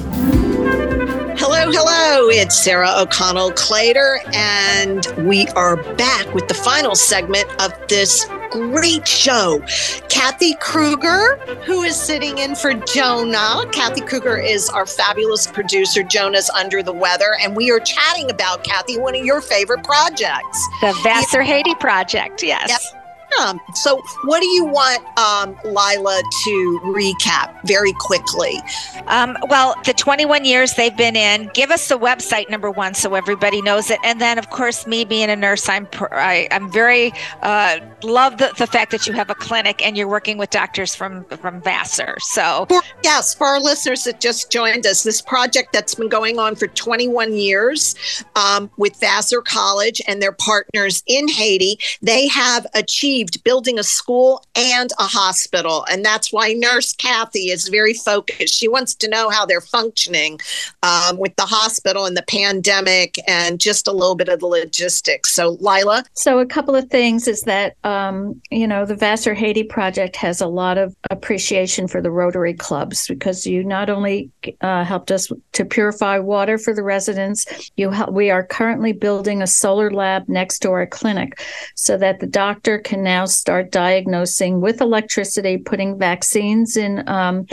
Hello, 1.38 1.72
hello. 1.72 2.28
It's 2.28 2.54
Sarah 2.56 2.92
O'Connell 2.98 3.52
Clater, 3.52 4.18
and 4.34 5.06
we 5.26 5.46
are 5.48 5.76
back 5.94 6.32
with 6.34 6.46
the 6.46 6.54
final 6.54 6.94
segment 6.94 7.48
of 7.60 7.72
this 7.88 8.26
great 8.50 9.08
show. 9.08 9.60
Kathy 10.08 10.54
Kruger, 10.60 11.38
who 11.64 11.82
is 11.82 11.96
sitting 11.96 12.38
in 12.38 12.54
for 12.54 12.74
Jonah. 12.74 13.64
Kathy 13.72 14.02
Kruger 14.02 14.36
is 14.36 14.68
our 14.68 14.84
fabulous 14.86 15.46
producer. 15.46 16.02
Jonah's 16.02 16.50
under 16.50 16.82
the 16.82 16.92
weather, 16.92 17.34
and 17.42 17.56
we 17.56 17.70
are 17.72 17.80
chatting 17.80 18.30
about 18.30 18.62
Kathy, 18.62 18.98
one 18.98 19.16
of 19.16 19.24
your 19.24 19.40
favorite 19.40 19.84
projects, 19.84 20.68
the 20.80 20.92
Vassar 21.02 21.42
Haiti 21.42 21.74
project. 21.76 22.42
Yes. 22.42 22.68
Yep. 22.68 22.80
Um, 23.40 23.60
so, 23.74 24.02
what 24.24 24.40
do 24.40 24.46
you 24.46 24.64
want 24.64 25.06
um, 25.18 25.56
Lila 25.64 26.22
to 26.44 26.80
recap 26.84 27.54
very 27.64 27.92
quickly? 27.94 28.60
Um, 29.06 29.36
well, 29.48 29.74
the 29.84 29.92
21 29.92 30.44
years 30.44 30.74
they've 30.74 30.96
been 30.96 31.16
in. 31.16 31.50
Give 31.54 31.70
us 31.70 31.88
the 31.88 31.98
website 31.98 32.50
number 32.50 32.70
one, 32.70 32.94
so 32.94 33.14
everybody 33.14 33.62
knows 33.62 33.90
it. 33.90 33.98
And 34.04 34.20
then, 34.20 34.38
of 34.38 34.50
course, 34.50 34.86
me 34.86 35.04
being 35.04 35.30
a 35.30 35.36
nurse, 35.36 35.68
I'm 35.68 35.88
i 36.12 36.46
am 36.50 36.70
very 36.70 37.12
uh, 37.42 37.78
love 38.02 38.38
the, 38.38 38.52
the 38.58 38.66
fact 38.66 38.90
that 38.90 39.06
you 39.06 39.12
have 39.12 39.30
a 39.30 39.34
clinic 39.34 39.84
and 39.84 39.96
you're 39.96 40.08
working 40.08 40.38
with 40.38 40.50
doctors 40.50 40.94
from 40.94 41.24
from 41.24 41.60
Vassar. 41.62 42.16
So, 42.20 42.66
for, 42.68 42.82
yes, 43.02 43.34
for 43.34 43.46
our 43.46 43.60
listeners 43.60 44.04
that 44.04 44.20
just 44.20 44.50
joined 44.50 44.86
us, 44.86 45.02
this 45.02 45.22
project 45.22 45.72
that's 45.72 45.94
been 45.94 46.08
going 46.08 46.38
on 46.38 46.54
for 46.56 46.66
21 46.68 47.34
years 47.34 47.94
um, 48.36 48.70
with 48.76 48.98
Vassar 49.00 49.42
College 49.42 50.00
and 50.06 50.20
their 50.20 50.32
partners 50.32 51.02
in 51.06 51.28
Haiti, 51.28 51.78
they 52.00 52.28
have 52.28 52.66
achieved 52.74 53.21
achieved 53.22 53.44
building 53.44 53.78
a 53.78 53.82
school 53.82 54.44
and 54.54 54.90
a 54.98 55.04
hospital. 55.04 55.84
And 55.90 56.04
that's 56.04 56.32
why 56.32 56.52
Nurse 56.52 56.92
Kathy 56.92 57.50
is 57.50 57.68
very 57.68 57.94
focused. 57.94 58.54
She 58.54 58.68
wants 58.68 58.94
to 58.96 59.08
know 59.08 59.30
how 59.30 59.46
they're 59.46 59.60
functioning 59.60 60.40
um, 60.82 61.18
with 61.18 61.34
the 61.36 61.42
hospital 61.42 62.06
and 62.06 62.16
the 62.16 62.24
pandemic 62.24 63.16
and 63.28 63.60
just 63.60 63.86
a 63.86 63.92
little 63.92 64.14
bit 64.14 64.28
of 64.28 64.40
the 64.40 64.46
logistics. 64.46 65.32
So, 65.32 65.56
Lila? 65.60 66.04
So, 66.14 66.38
a 66.38 66.46
couple 66.46 66.74
of 66.74 66.88
things 66.88 67.28
is 67.28 67.42
that, 67.42 67.76
um, 67.84 68.40
you 68.50 68.66
know, 68.66 68.84
the 68.84 68.96
Vassar 68.96 69.34
Haiti 69.34 69.62
project 69.62 70.16
has 70.16 70.40
a 70.40 70.46
lot 70.46 70.78
of 70.78 70.94
appreciation 71.10 71.88
for 71.88 72.00
the 72.00 72.10
Rotary 72.10 72.54
clubs 72.54 73.06
because 73.06 73.46
you 73.46 73.64
not 73.64 73.88
only 73.88 74.30
uh, 74.60 74.84
helped 74.84 75.10
us 75.10 75.30
to 75.52 75.64
purify 75.64 76.18
water 76.18 76.58
for 76.58 76.74
the 76.74 76.82
residents, 76.82 77.46
you 77.76 77.90
help, 77.90 78.10
we 78.10 78.30
are 78.30 78.44
currently 78.44 78.92
building 78.92 79.42
a 79.42 79.46
solar 79.46 79.90
lab 79.90 80.28
next 80.28 80.60
to 80.60 80.70
our 80.70 80.86
clinic 80.86 81.40
so 81.74 81.96
that 81.96 82.20
the 82.20 82.26
doctor 82.26 82.78
can 82.78 83.02
now 83.12 83.26
start 83.26 83.70
diagnosing 83.70 84.60
with 84.60 84.80
electricity, 84.80 85.58
putting 85.58 85.98
vaccines 85.98 86.76
in 86.76 87.06
um, 87.08 87.46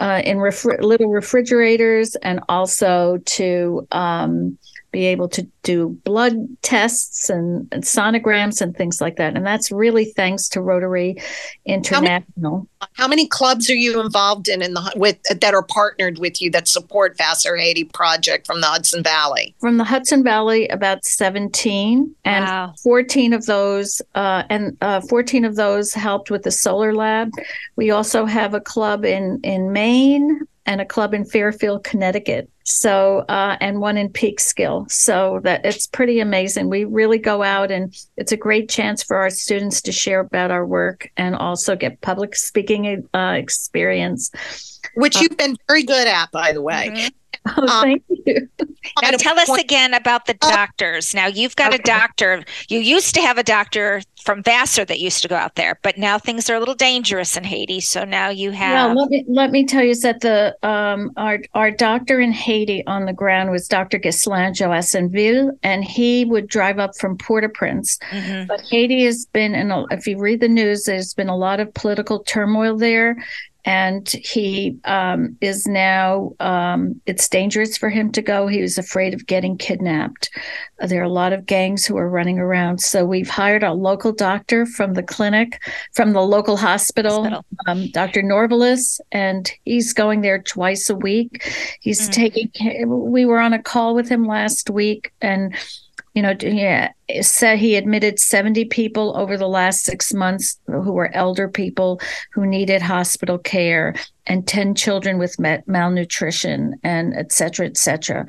uh, 0.00 0.22
in 0.24 0.38
refri- 0.38 0.80
little 0.80 1.08
refrigerators, 1.08 2.14
and 2.16 2.40
also 2.48 3.18
to 3.24 3.86
um, 3.90 4.56
be 4.90 5.06
able 5.06 5.28
to 5.28 5.46
do 5.62 5.90
blood 6.04 6.34
tests 6.62 7.28
and, 7.28 7.68
and, 7.70 7.84
sonograms 7.84 8.60
and 8.60 8.76
things 8.76 9.00
like 9.00 9.16
that. 9.16 9.36
And 9.36 9.46
that's 9.46 9.70
really 9.70 10.06
thanks 10.06 10.48
to 10.50 10.60
Rotary 10.60 11.16
International. 11.64 12.66
How 12.80 12.86
many, 12.88 12.92
how 12.94 13.08
many 13.08 13.26
clubs 13.26 13.68
are 13.70 13.74
you 13.74 14.00
involved 14.00 14.48
in 14.48 14.62
in 14.62 14.74
the 14.74 14.92
with 14.96 15.18
that 15.22 15.54
are 15.54 15.62
partnered 15.62 16.18
with 16.18 16.40
you 16.40 16.50
that 16.52 16.66
support 16.66 17.16
Vassar 17.16 17.56
Haiti 17.56 17.84
project 17.84 18.46
from 18.46 18.60
the 18.60 18.66
Hudson 18.66 19.02
Valley? 19.02 19.54
From 19.60 19.76
the 19.76 19.84
Hudson 19.84 20.24
Valley, 20.24 20.66
about 20.68 21.04
17, 21.04 22.14
and 22.24 22.44
wow. 22.44 22.74
14 22.82 23.32
of 23.32 23.46
those 23.46 24.00
uh, 24.14 24.44
and 24.50 24.76
uh, 24.80 25.00
14 25.02 25.44
of 25.44 25.56
those 25.56 25.92
helped 25.92 26.30
with 26.30 26.42
the 26.42 26.50
solar 26.50 26.94
lab. 26.94 27.30
We 27.76 27.90
also 27.90 28.24
have 28.24 28.54
a 28.54 28.60
club 28.60 29.04
in 29.04 29.40
in 29.42 29.72
Maine 29.72 30.40
and 30.70 30.80
a 30.80 30.84
club 30.84 31.14
in 31.14 31.24
Fairfield, 31.24 31.82
Connecticut. 31.82 32.48
So, 32.62 33.24
uh, 33.28 33.56
and 33.60 33.80
one 33.80 33.96
in 33.96 34.08
Peekskill. 34.08 34.88
So 34.88 35.40
that 35.42 35.66
it's 35.66 35.88
pretty 35.88 36.20
amazing. 36.20 36.70
We 36.70 36.84
really 36.84 37.18
go 37.18 37.42
out 37.42 37.72
and 37.72 37.92
it's 38.16 38.30
a 38.30 38.36
great 38.36 38.68
chance 38.68 39.02
for 39.02 39.16
our 39.16 39.30
students 39.30 39.82
to 39.82 39.90
share 39.90 40.20
about 40.20 40.52
our 40.52 40.64
work 40.64 41.10
and 41.16 41.34
also 41.34 41.74
get 41.74 42.00
public 42.02 42.36
speaking 42.36 43.04
uh, 43.12 43.34
experience. 43.36 44.30
Which 44.94 45.16
uh, 45.16 45.22
you've 45.22 45.36
been 45.36 45.56
very 45.66 45.82
good 45.82 46.06
at, 46.06 46.30
by 46.30 46.52
the 46.52 46.62
way. 46.62 46.92
Mm-hmm. 46.92 47.08
Oh, 47.56 47.62
um, 47.62 47.82
thank 47.82 48.02
you. 48.08 48.48
Now 49.02 49.10
tell 49.12 49.38
us 49.38 49.50
again 49.58 49.94
about 49.94 50.26
the 50.26 50.36
oh. 50.42 50.50
doctors. 50.50 51.14
Now 51.14 51.26
you've 51.26 51.56
got 51.56 51.72
okay. 51.72 51.82
a 51.82 51.84
doctor. 51.84 52.44
You 52.68 52.78
used 52.78 53.14
to 53.14 53.20
have 53.22 53.38
a 53.38 53.42
doctor 53.42 54.02
from 54.22 54.42
Vassar 54.42 54.84
that 54.84 55.00
used 55.00 55.22
to 55.22 55.28
go 55.28 55.36
out 55.36 55.54
there, 55.54 55.78
but 55.82 55.96
now 55.96 56.18
things 56.18 56.50
are 56.50 56.54
a 56.54 56.58
little 56.58 56.74
dangerous 56.74 57.36
in 57.36 57.44
Haiti. 57.44 57.80
So 57.80 58.04
now 58.04 58.28
you 58.28 58.50
have. 58.50 58.94
Well, 58.94 59.02
let 59.02 59.10
me 59.10 59.24
let 59.26 59.50
me 59.50 59.64
tell 59.64 59.82
you 59.82 59.94
that 59.96 60.20
the 60.20 60.56
um 60.62 61.12
our 61.16 61.38
our 61.54 61.70
doctor 61.70 62.20
in 62.20 62.32
Haiti 62.32 62.86
on 62.86 63.06
the 63.06 63.12
ground 63.12 63.50
was 63.50 63.66
Dr. 63.66 63.98
Ghislain 63.98 64.52
Joassinville, 64.52 65.50
and 65.62 65.84
he 65.84 66.24
would 66.26 66.46
drive 66.46 66.78
up 66.78 66.96
from 66.98 67.16
Port-au-Prince. 67.16 67.98
Mm-hmm. 68.10 68.46
But 68.46 68.60
Haiti 68.60 69.04
has 69.04 69.26
been 69.26 69.54
in. 69.54 69.70
A, 69.70 69.84
if 69.90 70.06
you 70.06 70.18
read 70.18 70.40
the 70.40 70.48
news, 70.48 70.84
there's 70.84 71.14
been 71.14 71.28
a 71.28 71.36
lot 71.36 71.60
of 71.60 71.72
political 71.74 72.22
turmoil 72.24 72.76
there, 72.76 73.16
and 73.64 74.08
he 74.08 74.78
um, 74.84 75.36
is 75.40 75.66
now 75.66 76.32
um, 76.40 77.00
it's 77.06 77.28
dangerous 77.28 77.76
for 77.76 77.88
him 77.88 78.10
to 78.12 78.22
go 78.22 78.46
he 78.46 78.62
was 78.62 78.78
afraid 78.78 79.14
of 79.14 79.26
getting 79.26 79.56
kidnapped 79.56 80.30
uh, 80.80 80.86
there 80.86 81.00
are 81.00 81.04
a 81.04 81.08
lot 81.08 81.32
of 81.32 81.46
gangs 81.46 81.84
who 81.84 81.96
are 81.96 82.08
running 82.08 82.38
around 82.38 82.80
so 82.80 83.04
we've 83.04 83.28
hired 83.28 83.62
a 83.62 83.72
local 83.72 84.12
doctor 84.12 84.66
from 84.66 84.94
the 84.94 85.02
clinic 85.02 85.62
from 85.92 86.12
the 86.12 86.22
local 86.22 86.56
hospital, 86.56 87.24
hospital. 87.24 87.44
Um, 87.68 87.90
dr 87.90 88.22
norvalis 88.22 89.00
and 89.12 89.50
he's 89.64 89.92
going 89.92 90.20
there 90.20 90.40
twice 90.40 90.88
a 90.88 90.94
week 90.94 91.52
he's 91.80 92.08
mm-hmm. 92.08 92.10
taking 92.12 93.10
we 93.10 93.24
were 93.24 93.40
on 93.40 93.52
a 93.52 93.62
call 93.62 93.94
with 93.94 94.08
him 94.08 94.24
last 94.24 94.70
week 94.70 95.12
and 95.20 95.54
you 96.14 96.22
know, 96.22 96.34
yeah, 96.40 96.92
said 97.22 97.58
he 97.58 97.76
admitted 97.76 98.18
70 98.18 98.66
people 98.66 99.16
over 99.16 99.36
the 99.36 99.48
last 99.48 99.84
six 99.84 100.12
months 100.12 100.58
who 100.66 100.92
were 100.92 101.14
elder 101.14 101.48
people 101.48 102.00
who 102.32 102.46
needed 102.46 102.82
hospital 102.82 103.38
care 103.38 103.94
and 104.26 104.46
10 104.46 104.74
children 104.74 105.18
with 105.18 105.36
malnutrition 105.66 106.78
and 106.84 107.16
et 107.16 107.32
cetera, 107.32 107.66
et 107.66 107.76
cetera. 107.76 108.26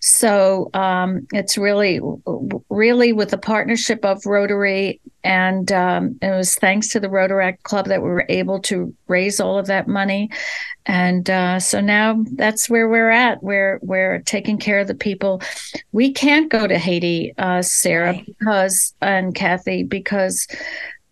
So 0.00 0.70
um, 0.74 1.26
it's 1.32 1.58
really, 1.58 2.00
really 2.68 3.12
with 3.12 3.30
the 3.30 3.38
partnership 3.38 4.04
of 4.04 4.24
Rotary 4.26 5.00
and 5.22 5.70
um, 5.70 6.18
it 6.22 6.30
was 6.30 6.54
thanks 6.54 6.88
to 6.88 7.00
the 7.00 7.08
Rotaract 7.08 7.62
Club 7.62 7.86
that 7.86 8.02
we 8.02 8.08
were 8.08 8.24
able 8.28 8.60
to 8.60 8.94
raise 9.06 9.38
all 9.38 9.58
of 9.58 9.66
that 9.66 9.86
money. 9.86 10.30
And 10.86 11.28
uh, 11.28 11.60
so 11.60 11.80
now 11.80 12.24
that's 12.32 12.70
where 12.70 12.88
we're 12.88 13.10
at. 13.10 13.42
We're 13.42 13.78
we're 13.82 14.20
taking 14.20 14.56
care 14.56 14.78
of 14.78 14.86
the 14.86 14.94
people. 14.94 15.42
We 15.92 16.12
can't 16.12 16.50
go 16.50 16.66
to 16.66 16.78
Haiti, 16.78 17.34
uh, 17.36 17.60
Sarah, 17.62 18.19
because 18.26 18.94
and 19.00 19.34
Kathy, 19.34 19.82
because 19.82 20.46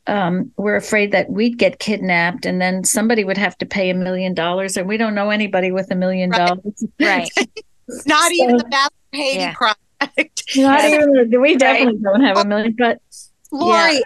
um, 0.07 0.51
we're 0.57 0.77
afraid 0.77 1.13
that 1.13 1.31
we'd 1.31 1.59
get 1.59 1.79
kidnapped 1.79 2.47
and 2.47 2.61
then 2.61 2.85
somebody 2.85 3.25
would 3.25 3.37
have 3.37 3.57
to 3.59 3.67
pay 3.67 3.91
a 3.91 3.95
million 3.95 4.35
dollars, 4.35 4.77
and 4.77 4.89
we 4.89 4.97
don't 4.97 5.15
know 5.15 5.31
anybody 5.31 5.71
with 5.71 5.91
a 5.91 5.97
million 5.97 6.31
dollars. 6.31 6.85
Right. 7.01 7.31
Not 8.07 8.29
so, 8.29 8.33
even 8.33 8.57
the 8.59 8.65
Bath 8.65 8.91
Haiti 9.13 9.39
yeah. 9.39 9.55
project. 9.55 10.43
Not 10.57 10.85
even. 10.85 11.41
We 11.41 11.57
definitely 11.57 11.95
right. 11.95 12.03
don't 12.03 12.23
have 12.23 12.39
a 12.39 12.45
million, 12.45 12.75
but. 12.79 13.01
Lori, 13.51 13.95
yeah 13.95 14.01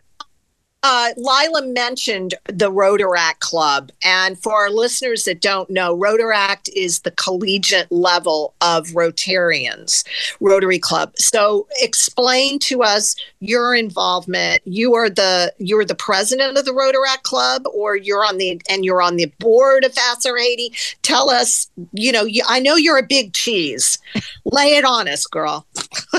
uh, 0.83 1.11
Lila 1.16 1.66
mentioned 1.66 2.35
the 2.47 2.71
Rotaract 2.71 3.38
Club. 3.38 3.92
And 4.05 4.38
for 4.38 4.53
our 4.53 4.71
listeners 4.71 5.25
that 5.25 5.40
don't 5.40 5.71
know, 5.71 5.97
Rotaract 5.97 6.68
is 6.75 7.01
the 7.01 7.12
collegiate 7.12 7.90
level 7.92 8.55
of 8.61 8.88
Rotarians, 8.88 10.05
Rotary 10.40 10.81
Club. 10.81 11.12
So 11.16 11.68
explain 11.81 12.59
to 12.61 12.83
us 12.83 13.14
your 13.40 13.75
involvement. 13.75 14.61
You 14.64 14.95
are 14.95 15.09
the 15.09 15.53
you're 15.59 15.85
the 15.85 15.95
president 15.95 16.59
of 16.59 16.64
the 16.64 16.73
Rotaract 16.73 17.23
Club, 17.23 17.62
or 17.73 17.97
you're 17.97 18.25
on 18.25 18.38
the 18.38 18.61
and 18.68 18.85
you're 18.85 19.03
on 19.03 19.16
the 19.16 19.33
board 19.38 19.85
of 19.85 19.97
Haiti. 19.97 20.73
Tell 21.03 21.31
us, 21.31 21.71
you 21.92 22.11
know, 22.11 22.25
you, 22.25 22.42
I 22.49 22.59
know 22.59 22.77
you're 22.77 22.99
a 22.99 23.07
big 23.07 23.33
cheese. 23.35 23.99
Lay 24.45 24.75
it 24.77 24.85
on 24.85 25.09
us, 25.09 25.27
girl. 25.27 25.66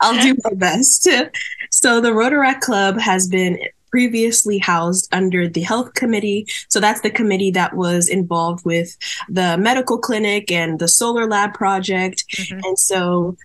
I'll 0.00 0.20
do 0.20 0.36
my 0.44 0.54
best. 0.54 1.08
So 1.72 2.00
the 2.00 2.10
Rotaract 2.10 2.60
Club 2.60 2.98
has 2.98 3.26
been 3.26 3.58
previously 3.90 4.58
housed 4.58 5.08
under 5.12 5.48
the 5.48 5.60
health 5.60 5.94
committee. 5.94 6.46
So 6.68 6.80
that's 6.80 7.02
the 7.02 7.10
committee 7.10 7.50
that 7.50 7.74
was 7.74 8.08
involved 8.08 8.64
with 8.64 8.96
the 9.28 9.58
medical 9.58 9.98
clinic 9.98 10.50
and 10.50 10.78
the 10.78 10.88
solar 10.88 11.26
lab 11.26 11.54
project. 11.54 12.24
Mm-hmm. 12.36 12.60
And 12.64 12.78
so 12.78 13.36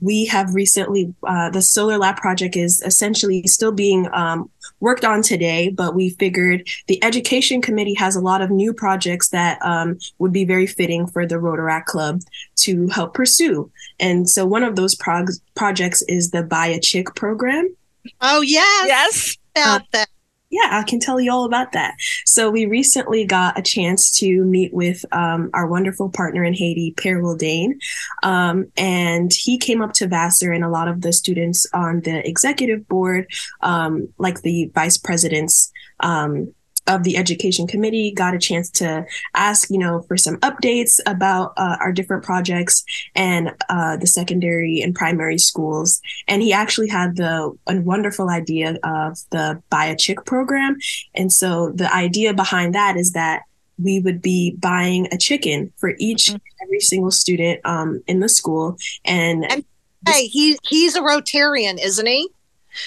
we 0.00 0.26
have 0.26 0.54
recently, 0.54 1.14
uh, 1.26 1.50
the 1.50 1.62
solar 1.62 1.98
lab 1.98 2.16
project 2.16 2.56
is 2.56 2.82
essentially 2.84 3.42
still 3.46 3.72
being 3.72 4.08
um, 4.12 4.50
worked 4.80 5.04
on 5.04 5.22
today, 5.22 5.70
but 5.70 5.94
we 5.94 6.10
figured 6.10 6.68
the 6.86 7.02
education 7.02 7.62
committee 7.62 7.94
has 7.94 8.16
a 8.16 8.20
lot 8.20 8.42
of 8.42 8.50
new 8.50 8.72
projects 8.72 9.28
that 9.30 9.58
um, 9.62 9.98
would 10.18 10.32
be 10.32 10.44
very 10.44 10.66
fitting 10.66 11.06
for 11.06 11.26
the 11.26 11.36
Rotaract 11.36 11.86
Club 11.86 12.20
to 12.56 12.88
help 12.88 13.14
pursue. 13.14 13.70
And 14.00 14.28
so 14.28 14.44
one 14.44 14.62
of 14.62 14.76
those 14.76 14.94
prog- 14.94 15.30
projects 15.54 16.02
is 16.02 16.30
the 16.30 16.42
Buy 16.42 16.66
a 16.66 16.80
Chick 16.80 17.14
program. 17.14 17.74
Oh, 18.20 18.40
yes. 18.40 18.86
Yes. 18.86 19.36
About 19.56 19.82
uh, 19.82 19.84
that 19.92 20.08
yeah, 20.54 20.68
I 20.70 20.84
can 20.84 21.00
tell 21.00 21.20
you 21.20 21.32
all 21.32 21.46
about 21.46 21.72
that. 21.72 21.94
So 22.24 22.48
we 22.48 22.66
recently 22.66 23.24
got 23.24 23.58
a 23.58 23.62
chance 23.62 24.10
to 24.20 24.44
meet 24.44 24.72
with 24.72 25.04
um, 25.10 25.50
our 25.52 25.66
wonderful 25.66 26.10
partner 26.10 26.44
in 26.44 26.54
Haiti, 26.54 26.94
Per 26.96 27.36
Dane, 27.36 27.80
um, 28.22 28.66
and 28.76 29.32
he 29.32 29.58
came 29.58 29.82
up 29.82 29.94
to 29.94 30.06
Vassar 30.06 30.52
and 30.52 30.62
a 30.62 30.68
lot 30.68 30.86
of 30.86 31.00
the 31.00 31.12
students 31.12 31.66
on 31.74 32.02
the 32.02 32.26
executive 32.26 32.86
board, 32.86 33.26
um, 33.62 34.08
like 34.18 34.42
the 34.42 34.70
vice 34.74 34.96
presidents, 34.96 35.72
um, 36.00 36.54
of 36.86 37.02
the 37.02 37.16
education 37.16 37.66
committee 37.66 38.12
got 38.12 38.34
a 38.34 38.38
chance 38.38 38.70
to 38.70 39.06
ask, 39.34 39.70
you 39.70 39.78
know, 39.78 40.02
for 40.02 40.16
some 40.16 40.36
updates 40.38 41.00
about 41.06 41.52
uh, 41.56 41.76
our 41.80 41.92
different 41.92 42.22
projects 42.22 42.84
and 43.14 43.52
uh, 43.68 43.96
the 43.96 44.06
secondary 44.06 44.80
and 44.80 44.94
primary 44.94 45.38
schools. 45.38 46.00
And 46.28 46.42
he 46.42 46.52
actually 46.52 46.88
had 46.88 47.16
the 47.16 47.56
a 47.66 47.80
wonderful 47.80 48.28
idea 48.30 48.78
of 48.84 49.18
the 49.30 49.62
Buy 49.70 49.86
a 49.86 49.96
Chick 49.96 50.24
program. 50.24 50.76
And 51.14 51.32
so 51.32 51.70
the 51.74 51.92
idea 51.94 52.34
behind 52.34 52.74
that 52.74 52.96
is 52.96 53.12
that 53.12 53.42
we 53.82 54.00
would 54.00 54.22
be 54.22 54.56
buying 54.58 55.08
a 55.12 55.18
chicken 55.18 55.72
for 55.76 55.94
each 55.98 56.26
mm-hmm. 56.26 56.36
every 56.62 56.80
single 56.80 57.10
student 57.10 57.60
um, 57.64 58.02
in 58.06 58.20
the 58.20 58.28
school. 58.28 58.76
And, 59.04 59.50
and 59.50 59.64
hey, 60.06 60.26
he 60.26 60.58
he's 60.62 60.94
a 60.94 61.00
Rotarian, 61.00 61.82
isn't 61.82 62.06
he? 62.06 62.28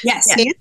Yes. 0.03 0.27
Yeah. 0.38 0.51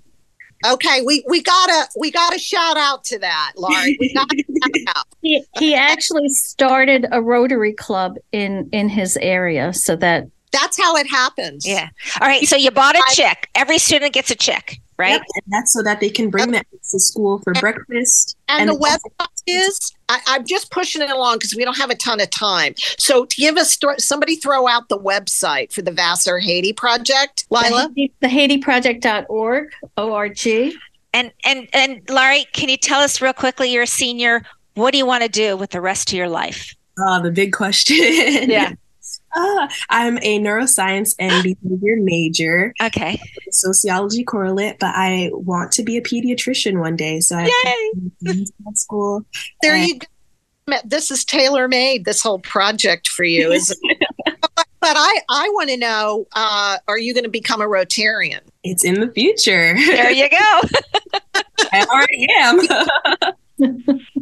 Okay, 0.65 1.03
we 1.03 1.25
we 1.29 1.43
gotta 1.43 1.89
we 1.99 2.11
gotta 2.11 2.39
shout 2.39 2.77
out 2.77 3.05
to 3.05 3.19
that, 3.19 3.53
Laurie. 3.57 3.97
We 4.01 4.13
gotta 4.15 4.37
shout 4.37 4.71
out. 4.97 5.07
He 5.23 5.45
he 5.59 5.75
actually 5.75 6.29
started 6.31 7.07
a 7.13 7.21
Rotary 7.21 7.73
Club 7.73 8.17
in 8.33 8.69
in 8.73 8.89
his 8.89 9.17
area, 9.19 9.73
so 9.73 9.97
that 9.97 10.29
that's 10.53 10.81
how 10.81 10.97
it 10.97 11.07
happens. 11.07 11.67
Yeah. 11.67 11.89
All 12.21 12.29
right. 12.29 12.45
So 12.47 12.57
you 12.57 12.71
bought 12.71 12.97
a 12.97 13.03
chick. 13.11 13.49
Every 13.55 13.79
student 13.79 14.15
gets 14.15 14.31
a 14.31 14.35
chick, 14.35 14.81
right? 14.99 15.13
Yep, 15.13 15.23
and 15.35 15.45
that's 15.49 15.73
so 15.73 15.83
that 15.83 16.01
they 16.01 16.11
can 16.11 16.31
bring 16.31 16.53
that 16.53 16.67
to 16.71 17.01
school 17.01 17.39
for 17.41 17.51
and, 17.51 17.61
breakfast. 17.61 18.37
And, 18.49 18.69
and 18.69 18.79
the 18.79 18.83
website 18.83 19.29
is 19.47 19.93
I, 20.09 20.21
am 20.29 20.45
just 20.45 20.71
pushing 20.71 21.03
it 21.03 21.11
along 21.11 21.37
because 21.37 21.55
we 21.55 21.65
don't 21.65 21.77
have 21.77 21.91
a 21.91 21.95
ton 21.95 22.21
of 22.21 22.31
time. 22.31 22.75
So 22.99 23.25
to 23.25 23.37
give 23.37 23.57
us 23.57 23.79
somebody 23.99 24.37
throw 24.37 24.69
out 24.69 24.89
the 24.89 24.99
website 24.99 25.73
for 25.73 25.83
the 25.83 25.93
Vassar 25.93 26.39
Haiti 26.39 26.73
project, 26.73 27.47
Lila. 27.51 27.91
The, 27.95 28.11
the 28.21 28.29
HaitiProject.org, 28.29 29.73
O-R-G. 29.97 30.77
And 31.15 31.33
and 31.45 31.69
and 31.73 32.03
Laurie, 32.11 32.47
can 32.53 32.69
you 32.69 32.77
tell 32.77 33.01
us 33.01 33.23
real 33.23 33.33
quickly? 33.33 33.73
You're 33.73 33.85
a 33.85 33.87
senior. 33.87 34.43
What 34.75 34.93
do 34.93 34.99
you 34.99 35.07
want 35.07 35.23
to 35.23 35.31
do 35.31 35.57
with 35.57 35.71
the 35.71 35.81
rest 35.81 36.11
of 36.11 36.19
your 36.19 36.29
life? 36.29 36.75
Oh, 36.99 37.23
the 37.23 37.31
big 37.31 37.53
question. 37.53 38.51
yeah. 38.51 38.73
Uh, 39.37 39.69
I'm 39.91 40.19
a 40.19 40.41
neuroscience 40.41 41.15
and 41.19 41.43
behavior 41.63 41.97
major. 42.01 42.75
Okay. 42.83 43.21
Sociology 43.51 44.25
correlate, 44.25 44.79
but 44.81 44.95
I 44.95 45.31
want 45.33 45.73
to 45.73 45.83
be 45.83 45.97
a 45.97 46.03
pediatrician 46.03 46.81
one 46.81 46.97
day. 46.97 47.21
So 47.21 47.37
I 47.37 47.51
Yay! 48.25 48.45
school. 48.75 49.25
There 49.63 49.75
and- 49.75 49.87
you 49.87 49.99
go. 49.99 50.07
This 50.85 51.13
is 51.13 51.25
tailor 51.25 51.69
made. 51.69 52.05
This 52.05 52.21
whole 52.21 52.41
project 52.41 53.07
for 53.07 53.23
you, 53.23 53.53
is 53.53 53.73
but, 54.25 54.97
I, 54.97 55.21
I 55.31 55.49
want 55.51 55.71
to 55.71 55.77
know: 55.77 56.27
uh, 56.35 56.79
Are 56.89 56.99
you 56.99 57.15
going 57.15 57.23
to 57.23 57.31
become 57.31 57.63
a 57.63 57.67
Rotarian? 57.67 58.41
It's 58.65 58.85
in 58.85 58.99
the 58.99 59.09
future. 59.13 59.75
There 59.77 60.11
you 60.11 60.29
go. 60.29 60.61
I 61.73 61.87
already 61.89 62.27
am. 62.37 63.37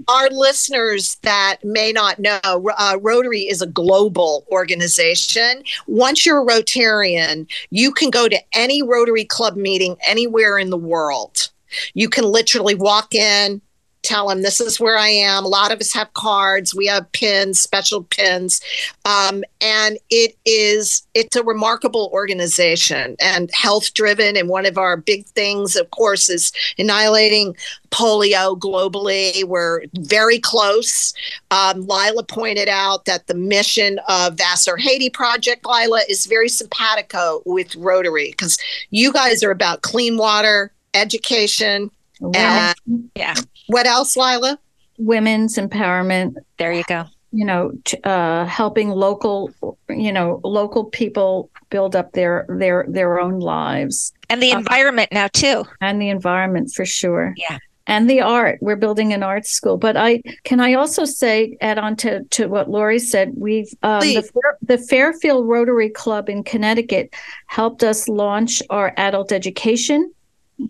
Our 0.08 0.28
listeners 0.30 1.16
that 1.22 1.58
may 1.64 1.92
not 1.92 2.18
know, 2.18 2.38
uh, 2.44 2.98
Rotary 3.00 3.42
is 3.42 3.62
a 3.62 3.66
global 3.66 4.44
organization. 4.50 5.62
Once 5.86 6.24
you're 6.24 6.42
a 6.42 6.46
Rotarian, 6.46 7.50
you 7.70 7.92
can 7.92 8.10
go 8.10 8.28
to 8.28 8.40
any 8.54 8.82
Rotary 8.82 9.24
Club 9.24 9.56
meeting 9.56 9.96
anywhere 10.06 10.58
in 10.58 10.70
the 10.70 10.76
world. 10.76 11.50
You 11.94 12.08
can 12.08 12.24
literally 12.24 12.74
walk 12.74 13.14
in, 13.14 13.60
tell 14.04 14.28
them 14.28 14.42
this 14.42 14.60
is 14.60 14.78
where 14.78 14.98
I 14.98 15.08
am. 15.08 15.44
A 15.44 15.48
lot 15.48 15.72
of 15.72 15.80
us 15.80 15.92
have 15.94 16.12
cards. 16.14 16.74
We 16.74 16.86
have 16.86 17.10
pins, 17.12 17.60
special 17.60 18.04
pins, 18.04 18.60
um, 19.04 19.42
and 19.60 19.98
it 20.10 20.36
is 20.44 21.06
it's 21.14 21.36
a 21.36 21.42
remarkable 21.42 22.10
organization 22.12 23.16
and 23.20 23.50
health 23.52 23.94
driven. 23.94 24.36
And 24.36 24.48
one 24.48 24.66
of 24.66 24.78
our 24.78 24.96
big 24.96 25.26
things, 25.26 25.74
of 25.76 25.90
course, 25.90 26.28
is 26.28 26.52
annihilating 26.78 27.56
polio 27.90 28.58
globally. 28.58 29.44
We're 29.44 29.82
very 29.98 30.38
close. 30.38 31.14
Um, 31.50 31.86
Lila 31.86 32.24
pointed 32.24 32.68
out 32.68 33.04
that 33.04 33.26
the 33.26 33.34
mission 33.34 34.00
of 34.08 34.36
Vassar 34.36 34.76
Haiti 34.76 35.10
Project, 35.10 35.64
Lila, 35.64 36.02
is 36.08 36.26
very 36.26 36.48
simpatico 36.48 37.42
with 37.46 37.74
Rotary 37.76 38.30
because 38.30 38.58
you 38.90 39.12
guys 39.12 39.42
are 39.42 39.50
about 39.50 39.82
clean 39.82 40.16
water, 40.16 40.72
education, 40.94 41.90
and 42.34 43.10
yeah. 43.14 43.34
What 43.66 43.86
else, 43.86 44.16
Lila? 44.16 44.58
Women's 44.98 45.56
empowerment. 45.56 46.34
There 46.58 46.72
you 46.72 46.84
go. 46.84 47.04
You 47.32 47.44
know, 47.44 47.72
uh, 48.04 48.44
helping 48.44 48.90
local, 48.90 49.50
you 49.88 50.12
know, 50.12 50.40
local 50.44 50.84
people 50.84 51.50
build 51.70 51.96
up 51.96 52.12
their 52.12 52.46
their 52.48 52.86
their 52.88 53.18
own 53.18 53.40
lives 53.40 54.12
and 54.30 54.40
the 54.40 54.52
uh, 54.52 54.58
environment 54.58 55.08
uh, 55.10 55.14
now 55.16 55.28
too, 55.32 55.64
and 55.80 56.00
the 56.00 56.10
environment 56.10 56.70
for 56.72 56.84
sure. 56.84 57.34
Yeah, 57.36 57.58
and 57.86 58.08
the 58.08 58.20
art. 58.20 58.58
We're 58.60 58.76
building 58.76 59.12
an 59.12 59.22
art 59.22 59.46
school. 59.46 59.76
But 59.76 59.96
I 59.96 60.22
can 60.44 60.60
I 60.60 60.74
also 60.74 61.04
say, 61.04 61.56
add 61.60 61.78
on 61.78 61.96
to, 61.96 62.24
to 62.24 62.46
what 62.46 62.70
Lori 62.70 62.98
said, 62.98 63.32
we've 63.36 63.68
um, 63.82 64.00
the, 64.00 64.30
the, 64.62 64.78
Fairfield 64.78 65.48
Rotary 65.48 65.90
Club 65.90 66.28
in 66.28 66.42
Connecticut 66.42 67.14
helped 67.46 67.82
us 67.82 68.08
launch 68.08 68.62
our 68.70 68.94
adult 68.96 69.32
education 69.32 70.12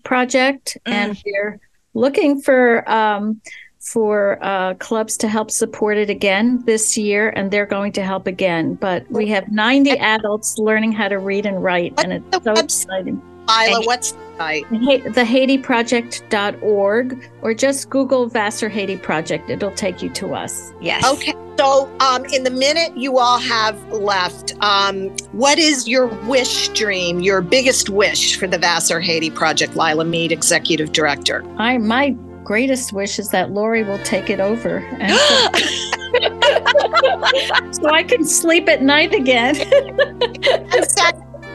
project, 0.03 0.79
mm. 0.87 0.93
and 0.93 1.23
we're 1.25 1.61
looking 1.95 2.41
for 2.41 2.89
um, 2.91 3.41
for 3.81 4.39
uh, 4.43 4.75
clubs 4.75 5.17
to 5.19 5.29
help 5.29 5.51
support 5.51 5.99
it 5.99 6.11
again 6.11 6.63
this 6.65 6.97
year, 6.97 7.31
and 7.31 7.51
they're 7.51 7.67
going 7.67 7.93
to 7.93 8.03
help 8.03 8.27
again. 8.27 8.75
But 8.75 9.11
we 9.11 9.29
have 9.29 9.51
90 9.51 9.91
adults 9.99 10.59
learning 10.59 10.93
how 10.93 11.09
to 11.09 11.19
read 11.19 11.47
and 11.47 11.63
write, 11.63 12.03
and 12.03 12.13
it's 12.13 12.45
so 12.45 12.53
exciting. 12.53 13.23
Isla, 13.49 13.85
what's 13.85 14.13
the 14.13 14.19
site? 14.39 14.69
The 14.71 15.23
HaitiProject.org, 15.23 17.31
or 17.43 17.55
just 17.55 17.91
Google 17.91 18.27
Vassar 18.27 18.69
Haiti 18.69 18.97
Project. 18.97 19.51
It'll 19.51 19.73
take 19.73 20.03
you 20.03 20.11
to 20.11 20.35
us. 20.35 20.73
Yes. 20.81 21.05
Okay. 21.05 21.35
So, 21.59 21.91
um, 22.01 22.25
in 22.27 22.43
the 22.43 22.51
minute 22.51 22.97
you 22.97 23.19
all 23.19 23.39
have 23.39 23.81
left, 23.93 24.55
um, 24.61 25.11
what 25.33 25.59
is 25.59 25.87
your 25.87 26.07
wish 26.27 26.69
dream, 26.71 27.21
your 27.21 27.43
biggest 27.43 27.91
wish 27.91 28.37
for 28.37 28.49
the 28.49 28.59
Vassar 28.59 28.99
Haiti 28.99 29.31
Project? 29.31 29.77
Lila 29.77 30.05
Mead, 30.05 30.33
Executive 30.33 30.93
Director. 30.93 31.45
I 31.59 31.79
my 31.79 32.17
greatest 32.43 32.93
wish 32.93 33.19
is 33.19 33.31
that 33.31 33.53
Lori 33.53 33.85
will 33.85 34.03
take 34.05 34.31
it 34.31 34.41
over. 34.41 34.81
so 37.73 37.89
I 37.89 38.05
can 38.07 38.25
sleep 38.25 38.69
at 38.69 38.83
night 38.83 39.15
again. 39.15 39.57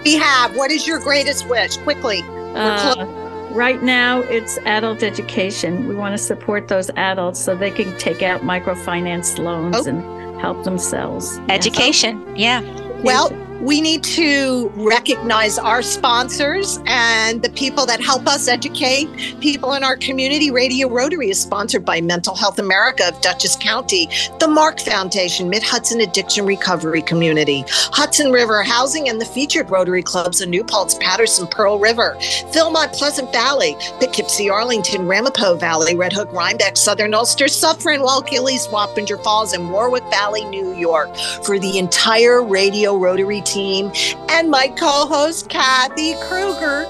We 0.04 0.16
have. 0.16 0.56
What 0.56 0.72
is 0.72 0.88
your 0.88 1.00
greatest 1.00 1.48
wish? 1.48 1.78
Quickly. 1.78 2.24
Uh, 2.56 3.06
right 3.52 3.82
now, 3.84 4.22
it's 4.22 4.58
adult 4.60 5.04
education. 5.04 5.88
We 5.88 5.96
want 5.96 6.14
to 6.14 6.18
support 6.18 6.68
those 6.68 6.90
adults 6.92 7.40
so 7.40 7.56
they 7.56 7.72
can 7.72 7.98
take 7.98 8.22
out 8.22 8.42
microfinance 8.42 9.38
loans 9.38 9.88
oh. 9.88 9.90
and 9.90 10.40
help 10.40 10.64
themselves. 10.64 11.40
Education. 11.50 12.36
Yeah. 12.36 12.62
Well, 13.02 13.30
we 13.62 13.82
need 13.82 14.04
to 14.04 14.72
recognize 14.76 15.58
our 15.60 15.82
sponsors 15.82 16.80
and 16.86 17.42
the 17.42 17.50
people 17.50 17.86
that 17.86 18.02
help 18.02 18.28
us 18.28 18.48
educate 18.48 19.08
people 19.42 19.74
in 19.74 19.84
our 19.84 19.98
community. 19.98 20.50
Radio 20.50 20.88
Rotary 20.88 21.30
is 21.30 21.42
sponsored 21.42 21.84
by 21.84 22.00
Mental 22.00 22.36
Health 22.36 22.58
America 22.58 23.10
of 23.10 23.20
Dutchess 23.22 23.58
County, 23.58 24.10
the 24.40 24.48
Mark 24.48 24.80
Foundation, 24.80 25.50
Mid 25.50 25.62
Hudson 25.62 26.00
Addiction 26.02 26.46
Recovery 26.46 27.02
Community, 27.02 27.66
Hudson 27.68 28.32
River 28.32 28.64
Housing, 28.64 29.10
and 29.10 29.20
the 29.20 29.26
featured 29.26 29.70
Rotary 29.70 30.04
clubs 30.04 30.40
in 30.42 30.50
New 30.50 30.64
Paltz, 30.64 30.96
Patterson, 30.96 31.48
Pearl 31.48 31.80
River, 31.80 32.16
Philmont, 32.54 32.94
Pleasant 32.94 33.32
Valley, 33.34 33.76
Poughkeepsie, 34.00 34.50
Arlington, 34.50 35.06
Ramapo 35.06 35.56
Valley, 35.56 35.96
Red 35.96 36.14
Hook, 36.14 36.32
Rhinebeck, 36.32 36.78
Southern 36.78 37.14
Ulster, 37.14 37.48
Suffern, 37.48 38.00
Wallkill, 38.00 38.40
Wappinger 38.40 39.22
Falls, 39.22 39.54
and 39.54 39.70
Warwick 39.70 40.04
Valley, 40.06 40.46
New 40.46 40.74
York. 40.76 41.14
For 41.44 41.60
the 41.60 41.78
entire 41.78 42.42
Radio 42.42 42.96
Rotary 42.96 43.42
team, 43.50 43.92
and 44.30 44.50
my 44.50 44.68
co 44.68 45.08
host, 45.08 45.50
Kathy 45.50 46.14
Kruger, 46.28 46.90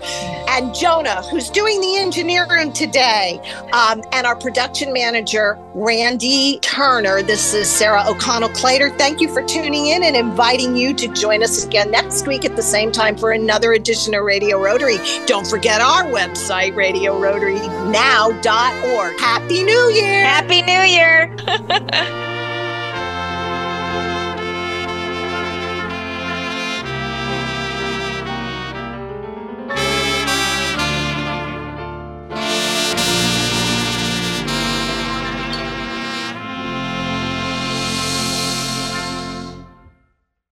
and 0.50 0.76
Jonah, 0.76 1.22
who's 1.30 1.50
doing 1.50 1.80
the 1.80 1.96
engineering 1.98 2.74
today, 2.74 3.40
um, 3.72 4.04
and 4.12 4.28
our 4.28 4.36
production 4.36 4.92
manager, 4.92 5.58
Randy 5.74 6.60
Turner. 6.62 7.22
This 7.22 7.54
is 7.54 7.70
Sarah 7.70 8.04
O'Connell 8.08 8.50
Clater. 8.50 8.90
Thank 8.98 9.22
you 9.22 9.32
for 9.34 9.44
tuning 9.44 9.88
in 9.88 10.04
and 10.04 10.16
inviting 10.16 10.76
you 10.76 10.94
to 10.96 11.08
join 11.14 11.44
us 11.44 11.66
again 11.66 11.92
next 11.92 12.28
week 12.28 12.44
at 12.46 12.56
the 12.56 12.62
same 12.62 12.92
time 12.92 13.18
for 13.18 13.32
another 13.32 13.74
edition 13.74 14.14
of 14.14 14.24
Radio 14.24 14.62
Rotary. 14.62 14.98
Don't 15.26 15.48
forget 15.48 15.82
our 15.82 16.04
website, 16.06 16.74
radiorotarynow.org. 16.74 19.20
Happy 19.20 19.64
New 19.64 19.90
Year! 19.92 20.26
Happy 20.26 20.62
New 20.62 20.82
Year! 20.82 21.36